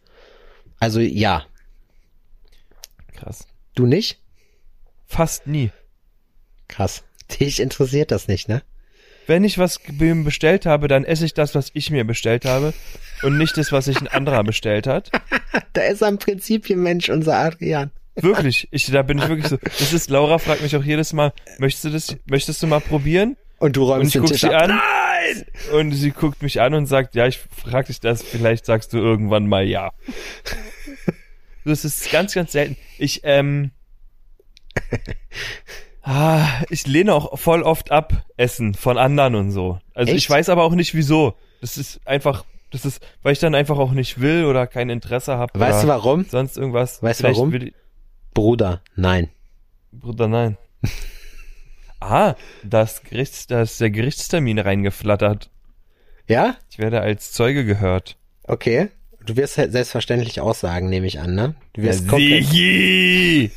[0.79, 1.45] Also ja,
[3.15, 3.47] Krass.
[3.75, 4.19] du nicht?
[5.07, 5.71] Fast nie.
[6.69, 7.03] Krass.
[7.41, 8.63] Dich interessiert das nicht, ne?
[9.29, 12.73] Wenn ich was be- bestellt habe, dann esse ich das, was ich mir bestellt habe
[13.23, 15.11] und nicht das, was sich ein anderer bestellt hat.
[15.73, 17.91] Da ist am Prinzipienmensch unser Adrian.
[18.17, 19.57] Wirklich, ich, da bin ich wirklich so.
[19.63, 23.37] Das ist, Laura fragt mich auch jedes Mal, möchtest du das, möchtest du mal probieren?
[23.59, 24.65] Und du Und räumst ich den Tisch sie ab.
[24.65, 24.71] an.
[24.71, 25.47] Nein!
[25.73, 28.99] Und sie guckt mich an und sagt, ja, ich frag dich das, vielleicht sagst du
[28.99, 29.93] irgendwann mal ja.
[31.65, 32.77] Das ist ganz, ganz selten.
[32.99, 33.71] Ich, ähm,
[36.03, 39.79] ah, ich lehne auch voll oft ab, Essen von anderen und so.
[39.95, 40.25] Also Echt?
[40.25, 41.35] ich weiß aber auch nicht wieso.
[41.61, 45.39] Das ist einfach, das ist, weil ich dann einfach auch nicht will oder kein Interesse
[45.39, 45.59] habe.
[45.59, 46.25] Weißt du warum?
[46.25, 47.03] Sonst irgendwas.
[47.03, 47.53] Weißt du warum?
[47.53, 47.73] Will
[48.37, 49.31] Bruder, nein.
[49.93, 50.59] Bruder, nein.
[52.01, 55.49] ah, das Gerichts, da ist der Gerichtstermin reingeflattert.
[56.29, 56.59] Ja?
[56.71, 58.19] Ich werde als Zeuge gehört.
[58.43, 58.91] Okay.
[59.25, 61.55] Du wirst halt selbstverständlich Aussagen, nehme ich an, ne?
[61.73, 62.45] Du wirst komplett.
[62.45, 63.51] Sigi!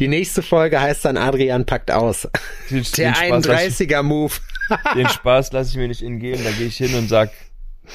[0.00, 2.28] Die nächste Folge heißt dann Adrian packt aus.
[2.70, 4.32] Den, Der den Spaß lass 31er Move.
[4.70, 6.42] ich, den Spaß lasse ich mir nicht entgehen.
[6.42, 7.30] Da gehe ich hin und sag,
[7.86, 7.92] Ach,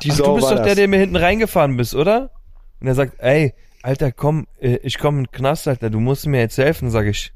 [0.00, 0.74] du bist doch der, das.
[0.74, 2.32] der mir hinten reingefahren bist, oder?
[2.80, 6.26] Und er sagt, ey, Alter, komm, äh, ich komm in den Knast, Alter, du musst
[6.26, 7.32] mir jetzt helfen, sag ich.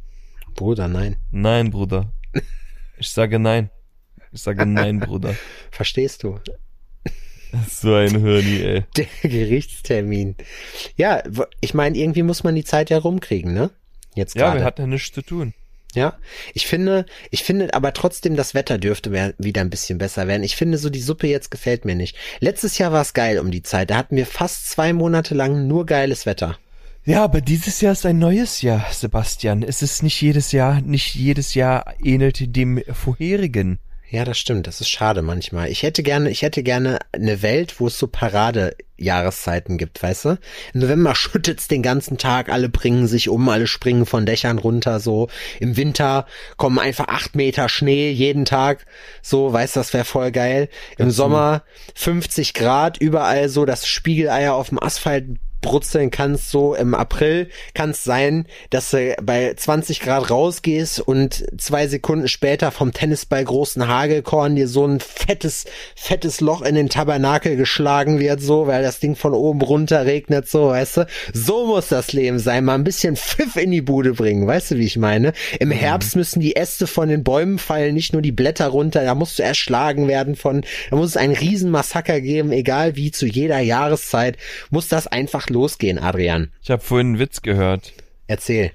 [0.54, 1.16] Bruder, nein.
[1.32, 2.12] Nein, Bruder.
[2.98, 3.70] Ich sage nein.
[4.32, 5.34] Ich sage nein, Bruder.
[5.70, 6.38] Verstehst du?
[7.68, 8.84] So ein Hirni, ey.
[8.96, 10.36] Der Gerichtstermin.
[10.96, 11.22] Ja,
[11.60, 13.70] ich meine, irgendwie muss man die Zeit ja rumkriegen, ne?
[14.14, 14.60] Jetzt Ja, gerade.
[14.60, 15.52] wir hatten ja nichts zu tun.
[15.96, 16.18] Ja,
[16.52, 20.42] ich finde, ich finde aber trotzdem, das Wetter dürfte wieder ein bisschen besser werden.
[20.42, 22.16] Ich finde so, die Suppe jetzt gefällt mir nicht.
[22.38, 23.88] Letztes Jahr war es geil um die Zeit.
[23.88, 26.58] Da hatten wir fast zwei Monate lang nur geiles Wetter.
[27.06, 29.62] Ja, aber dieses Jahr ist ein neues Jahr, Sebastian.
[29.62, 33.78] Es ist nicht jedes Jahr, nicht jedes Jahr ähnelt dem vorherigen.
[34.08, 34.68] Ja, das stimmt.
[34.68, 35.68] Das ist schade manchmal.
[35.68, 40.38] Ich hätte gerne, ich hätte gerne eine Welt, wo es so Parade-Jahreszeiten gibt, weißt du?
[40.74, 45.00] Im November schüttet's den ganzen Tag, alle bringen sich um, alle springen von Dächern runter,
[45.00, 45.28] so.
[45.58, 46.26] Im Winter
[46.56, 48.86] kommen einfach acht Meter Schnee jeden Tag,
[49.22, 50.68] so, weißt du, das wäre voll geil.
[50.98, 51.64] Im Sommer
[51.96, 55.26] 50 Grad, überall so, dass Spiegeleier auf dem Asphalt
[55.66, 61.44] brutzeln kannst, so im April, kann es sein, dass du bei 20 Grad rausgehst und
[61.58, 65.64] zwei Sekunden später vom Tennisball großen Hagelkorn dir so ein fettes,
[65.96, 70.48] fettes Loch in den Tabernakel geschlagen wird, so, weil das Ding von oben runter regnet,
[70.48, 71.06] so, weißt du?
[71.32, 74.76] So muss das Leben sein, mal ein bisschen Pfiff in die Bude bringen, weißt du,
[74.76, 75.32] wie ich meine?
[75.58, 79.16] Im Herbst müssen die Äste von den Bäumen fallen, nicht nur die Blätter runter, da
[79.16, 83.58] musst du erschlagen werden von, da muss es ein Riesenmassaker geben, egal wie, zu jeder
[83.58, 84.36] Jahreszeit,
[84.70, 86.52] muss das einfach losgehen, Adrian.
[86.62, 87.94] Ich habe vorhin einen Witz gehört.
[88.26, 88.72] Erzähl.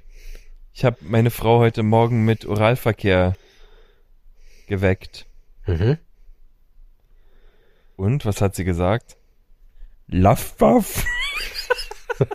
[0.73, 3.35] Ich habe meine Frau heute Morgen mit Oralverkehr
[4.65, 5.27] geweckt.
[5.67, 5.99] Mhm.
[7.97, 9.15] Und was hat sie gesagt?
[10.07, 11.05] Luftwaffe.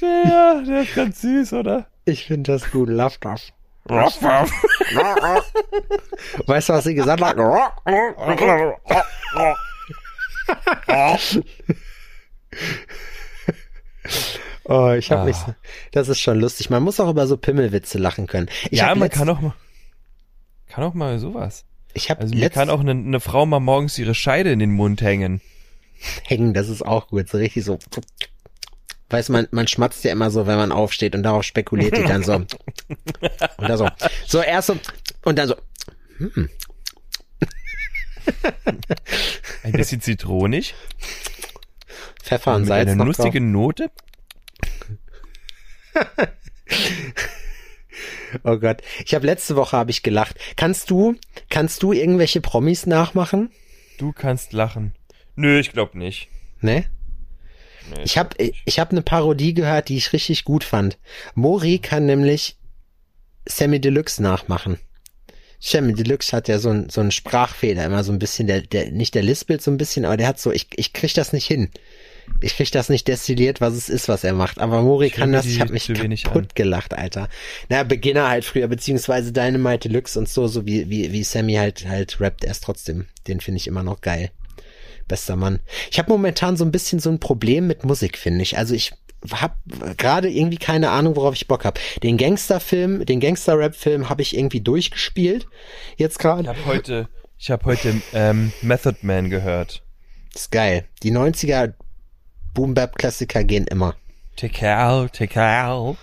[0.00, 1.86] der, der ist ganz süß, oder?
[2.04, 2.88] Ich finde das gut.
[2.88, 3.52] Luftwaffe.
[6.46, 7.36] Weißt du, was sie gesagt hat?
[14.66, 15.24] Oh, ich habe Ah.
[15.24, 15.36] mich.
[15.92, 16.70] Das ist schon lustig.
[16.70, 18.48] Man muss auch über so Pimmelwitze lachen können.
[18.70, 19.54] Ich Ja, hab man kann auch mal,
[20.68, 21.64] kann auch mal sowas.
[21.92, 25.00] Ich habe Also kann auch eine, eine Frau mal morgens ihre Scheide in den Mund
[25.02, 25.40] hängen.
[26.24, 26.54] hängen.
[26.54, 27.28] Das ist auch gut.
[27.28, 27.78] So richtig so.
[29.14, 32.24] Weiß man, man schmatzt ja immer so, wenn man aufsteht und darauf spekuliert die dann
[32.24, 32.32] so.
[32.34, 32.48] Und
[33.60, 33.88] da so.
[34.26, 34.76] So erst so
[35.22, 35.54] und dann so.
[39.62, 40.74] Ein bisschen zitronig.
[42.24, 43.92] Pfeffer und mit Salz einer noch nussigen Note.
[48.42, 48.82] Oh Gott.
[49.04, 50.36] Ich habe letzte Woche habe ich gelacht.
[50.56, 51.14] Kannst du,
[51.50, 53.52] kannst du irgendwelche Promis nachmachen?
[53.98, 54.92] Du kannst lachen.
[55.36, 56.30] Nö, ich glaube nicht.
[56.60, 56.86] Ne?
[57.90, 60.98] Nee, Ich habe ich hab eine Parodie gehört, die ich richtig gut fand.
[61.34, 62.56] Mori kann nämlich
[63.46, 64.78] Sammy Deluxe nachmachen.
[65.60, 69.14] Sammy Deluxe hat ja so ein so Sprachfehler, immer so ein bisschen der der nicht
[69.14, 71.70] der lispelt so ein bisschen, aber der hat so ich ich krieg das nicht hin.
[72.40, 74.58] Ich krieg das nicht destilliert, was es ist, was er macht.
[74.58, 75.44] Aber Mori kann das.
[75.44, 75.88] Ich habe mich
[76.22, 77.28] kaputt gelacht, Alter.
[77.68, 81.86] Na, Beginner halt früher, beziehungsweise Dynamite Deluxe und so, so wie wie wie Sammy halt
[81.86, 83.06] halt rappt, er ist trotzdem.
[83.28, 84.30] Den finde ich immer noch geil.
[85.08, 85.60] Bester Mann.
[85.90, 88.56] Ich habe momentan so ein bisschen so ein Problem mit Musik, finde ich.
[88.58, 88.92] Also ich
[89.32, 89.54] habe
[89.96, 91.80] gerade irgendwie keine Ahnung, worauf ich Bock habe.
[92.02, 95.46] Den Gangsterfilm, den Gangster-Rap-Film habe ich irgendwie durchgespielt.
[95.96, 96.48] Jetzt Ich gerade.
[96.48, 99.82] habe heute, ich habe heute ähm, Method Man gehört.
[100.34, 100.84] Ist geil.
[101.02, 101.74] Die 90er
[102.54, 103.94] Boom-Bap-Klassiker gehen immer.
[104.36, 105.96] Tekal, Tekal.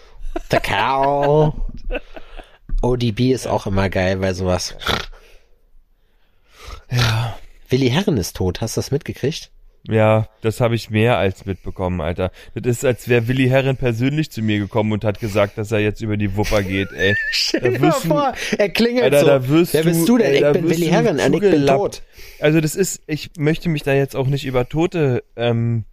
[0.50, 1.54] Cow.
[2.82, 4.76] ODB ist auch immer geil bei sowas.
[6.90, 7.38] Ja.
[7.72, 8.62] Willi Herren ist tot.
[8.62, 9.50] Hast du das mitgekriegt?
[9.88, 12.32] Ja, das habe ich mehr als mitbekommen, Alter.
[12.54, 15.80] Das ist, als wäre Willi Herren persönlich zu mir gekommen und hat gesagt, dass er
[15.80, 17.16] jetzt über die Wupper geht, ey.
[17.32, 19.26] Stell dir mal vor, er klingelt Alter, so.
[19.26, 20.28] da wirst Wer bist du denn?
[20.28, 22.04] ey, ich da bin Willi Herren und ich bin tot.
[22.40, 25.86] Also das ist, ich möchte mich da jetzt auch nicht über Tote, ähm,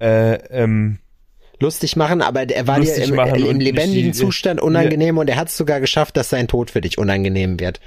[0.00, 1.00] äh, ähm,
[1.60, 5.48] lustig machen, aber er war dir im, im lebendigen die- Zustand unangenehm und er hat
[5.48, 7.80] es sogar geschafft, dass sein Tod für dich unangenehm wird.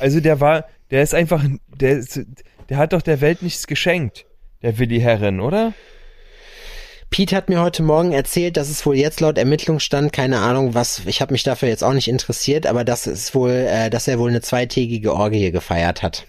[0.00, 1.42] also der war, der ist einfach,
[1.74, 2.20] der ist,
[2.68, 4.26] der hat doch der Welt nichts geschenkt,
[4.62, 5.72] der Willi Herren, oder?
[7.10, 11.02] Pete hat mir heute Morgen erzählt, dass es wohl jetzt laut Ermittlungsstand, keine Ahnung was,
[11.06, 14.18] ich habe mich dafür jetzt auch nicht interessiert, aber dass es wohl, äh, dass er
[14.18, 16.26] wohl eine zweitägige Orgie gefeiert hat.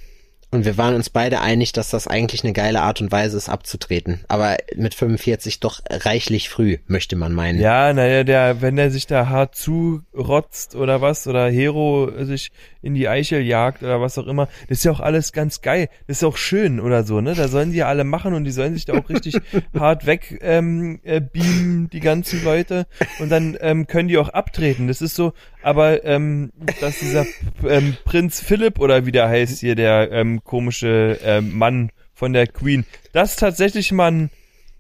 [0.54, 3.50] Und wir waren uns beide einig, dass das eigentlich eine geile Art und Weise ist,
[3.50, 4.24] abzutreten.
[4.28, 7.60] Aber mit 45 doch reichlich früh, möchte man meinen.
[7.60, 12.52] Ja, naja, der, wenn der sich da hart zurotzt oder was, oder Hero sich
[12.84, 15.90] in die Eichel jagt oder was auch immer, das ist ja auch alles ganz geil.
[16.08, 17.34] Das ist auch schön oder so, ne?
[17.34, 19.36] Da sollen die ja alle machen und die sollen sich da auch richtig
[19.74, 22.86] hart weg ähm, äh, beamen, die ganzen Leute.
[23.20, 24.88] Und dann ähm, können die auch abtreten.
[24.88, 27.26] Das ist so, aber ähm, dass dieser
[27.66, 32.48] ähm, Prinz Philipp oder wie der heißt hier, der ähm, komische ähm, Mann von der
[32.48, 34.30] Queen, das ist tatsächlich mal ein,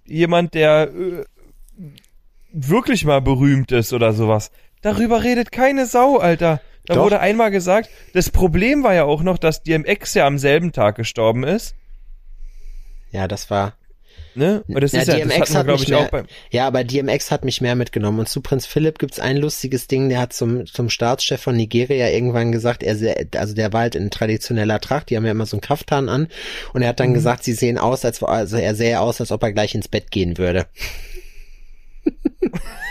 [0.05, 1.23] jemand, der äh,
[2.51, 4.51] wirklich mal berühmt ist oder sowas.
[4.81, 6.59] Darüber redet keine Sau, Alter.
[6.85, 7.03] Da Doch.
[7.03, 10.95] wurde einmal gesagt, das Problem war ja auch noch, dass DMX ja am selben Tag
[10.95, 11.75] gestorben ist.
[13.11, 13.77] Ja, das war.
[14.35, 14.63] Ne?
[14.67, 16.25] Und das ist ja, das DMX wir, hat glaube mich ich, auch mehr, beim.
[16.49, 18.19] ja, aber DMX hat mich mehr mitgenommen.
[18.19, 22.09] Und zu Prinz Philipp gibt's ein lustiges Ding, der hat zum, zum Staatschef von Nigeria
[22.09, 22.97] irgendwann gesagt, er,
[23.35, 26.27] also der war halt in traditioneller Tracht, die haben ja immer so einen Kaftan an.
[26.73, 27.03] Und er hat Mhm.
[27.03, 29.87] dann gesagt, sie sehen aus, als, also er sähe aus, als ob er gleich ins
[29.87, 30.65] Bett gehen würde.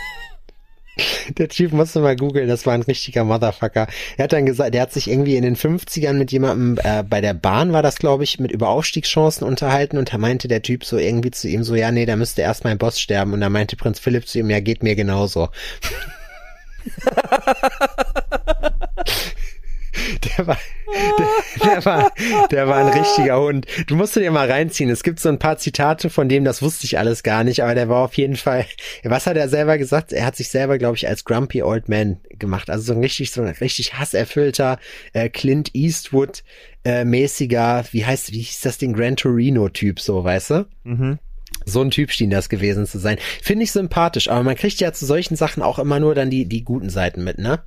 [1.38, 3.86] Der Typ musste mal googeln, das war ein richtiger Motherfucker.
[4.16, 7.20] Er hat dann gesagt, der hat sich irgendwie in den 50ern mit jemandem, äh, bei
[7.20, 10.84] der Bahn war das, glaube ich, mit über Aufstiegschancen unterhalten und da meinte der Typ
[10.84, 13.48] so irgendwie zu ihm so, ja, nee, da müsste erst mein Boss sterben und da
[13.48, 15.48] meinte Prinz Philipp zu ihm, ja, geht mir genauso.
[20.36, 20.58] Der war,
[21.18, 22.12] der, der, war,
[22.50, 23.66] der war ein richtiger Hund.
[23.86, 24.90] Du musst dir mal reinziehen.
[24.90, 27.74] Es gibt so ein paar Zitate von dem, das wusste ich alles gar nicht, aber
[27.74, 28.66] der war auf jeden Fall,
[29.04, 30.12] was hat er selber gesagt?
[30.12, 32.70] Er hat sich selber, glaube ich, als Grumpy Old Man gemacht.
[32.70, 34.78] Also so ein richtig, so ein richtig hasserfüllter
[35.12, 36.42] äh, Clint Eastwood
[36.84, 40.66] äh, mäßiger, wie heißt, wie hieß das Ding, Gran Torino Typ, so, weißt du?
[40.84, 41.18] Mhm.
[41.64, 43.18] So ein Typ schien das gewesen zu sein.
[43.40, 46.46] Finde ich sympathisch, aber man kriegt ja zu solchen Sachen auch immer nur dann die,
[46.46, 47.62] die guten Seiten mit, ne?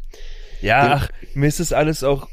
[0.65, 2.27] Ja, ach, mir ist das alles auch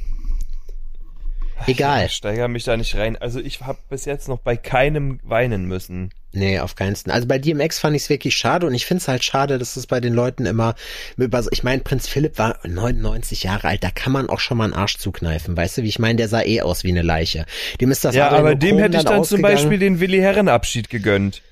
[1.67, 2.07] Egal.
[2.07, 3.17] Ich steigere mich da nicht rein.
[3.17, 6.11] Also ich habe bis jetzt noch bei keinem weinen müssen.
[6.33, 7.13] Nee, auf keinen Fall.
[7.13, 9.77] Also bei DMX fand ich es wirklich schade und ich finde es halt schade, dass
[9.77, 10.75] es bei den Leuten immer
[11.17, 14.65] über ich meine, Prinz Philipp war 99 Jahre alt, da kann man auch schon mal
[14.65, 17.45] einen Arsch zukneifen, weißt du, wie ich meine, der sah eh aus wie eine Leiche.
[17.81, 19.57] Dem ist das Ja, aber dem hätte ich dann ausgegangen.
[19.57, 21.43] zum Beispiel den Willi Herren Abschied gegönnt.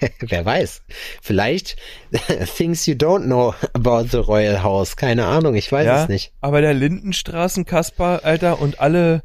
[0.20, 0.82] Wer weiß.
[1.22, 1.76] Vielleicht
[2.56, 4.96] things you don't know about the Royal House.
[4.96, 6.32] Keine Ahnung, ich weiß ja, es nicht.
[6.40, 9.22] aber der Lindenstraßen Kasper, Alter, und alle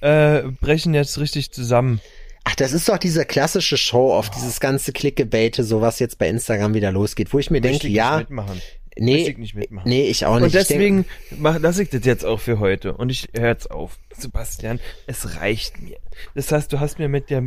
[0.00, 2.00] äh, brechen jetzt richtig zusammen.
[2.44, 6.28] Ach, das ist doch diese klassische Show auf dieses ganze Clickebait, so was jetzt bei
[6.28, 8.60] Instagram wieder losgeht, wo ich mir denke, ja, nicht mitmachen.
[8.98, 9.88] Nee, ich nicht mitmachen.
[9.88, 10.44] nee, ich auch nicht.
[10.44, 12.94] Und deswegen mach, lasse ich das jetzt auch für heute.
[12.94, 13.98] Und ich höre jetzt auf.
[14.14, 15.96] Sebastian, es reicht mir.
[16.34, 17.42] Das heißt, du hast mir mit der,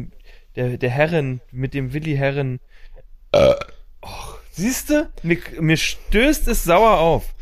[0.56, 2.60] der, der Herren, mit dem Willi Herren.
[3.34, 3.54] Oh,
[4.52, 5.10] siehst du?
[5.24, 7.34] Mir, mir stößt es sauer auf.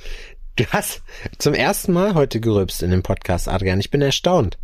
[0.55, 1.01] Du hast
[1.39, 3.79] zum ersten Mal heute gerülpst in dem Podcast, Adrian.
[3.79, 4.57] Ich bin erstaunt.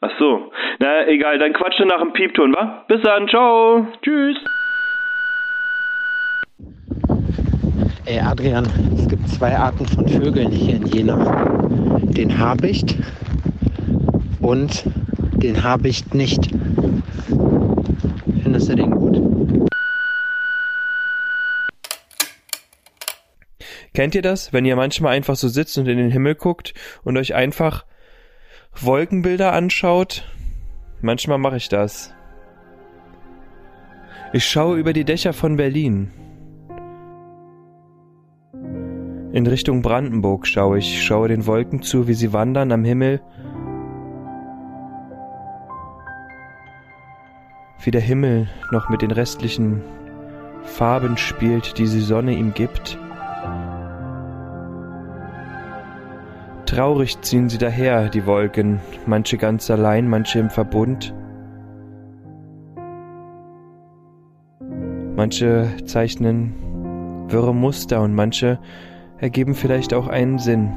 [0.00, 0.52] Ach so.
[0.78, 2.84] Na, egal, dann quatsch nach dem Piepton, wa?
[2.86, 3.88] Bis dann, ciao.
[4.02, 4.38] Tschüss.
[8.08, 8.64] Ey, Adrian,
[8.98, 11.98] es gibt zwei Arten von Vögeln hier in Jena.
[12.04, 12.96] Den Habicht
[14.40, 14.84] und
[15.34, 16.48] den Habicht nicht.
[18.42, 19.68] Findest du den gut?
[23.92, 26.72] Kennt ihr das, wenn ihr manchmal einfach so sitzt und in den Himmel guckt
[27.04, 27.84] und euch einfach
[28.74, 30.24] Wolkenbilder anschaut?
[31.02, 32.14] Manchmal mache ich das.
[34.32, 36.10] Ich schaue über die Dächer von Berlin.
[39.30, 43.20] In Richtung Brandenburg schaue ich, schaue den Wolken zu, wie sie wandern am Himmel.
[47.82, 49.82] Wie der Himmel noch mit den restlichen
[50.62, 52.98] Farben spielt, die die Sonne ihm gibt.
[56.64, 61.14] Traurig ziehen sie daher, die Wolken, manche ganz allein, manche im Verbund.
[65.16, 66.54] Manche zeichnen
[67.28, 68.58] wirre Muster und manche
[69.18, 70.72] ergeben vielleicht auch einen Sinn.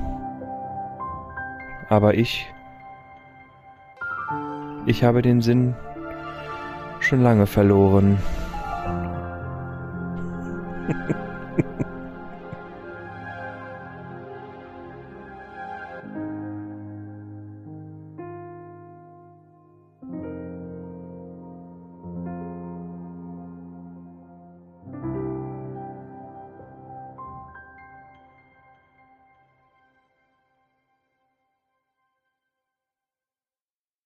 [1.90, 2.48] Aber ich,
[4.86, 5.76] ich habe den Sinn
[7.00, 8.18] schon lange verloren.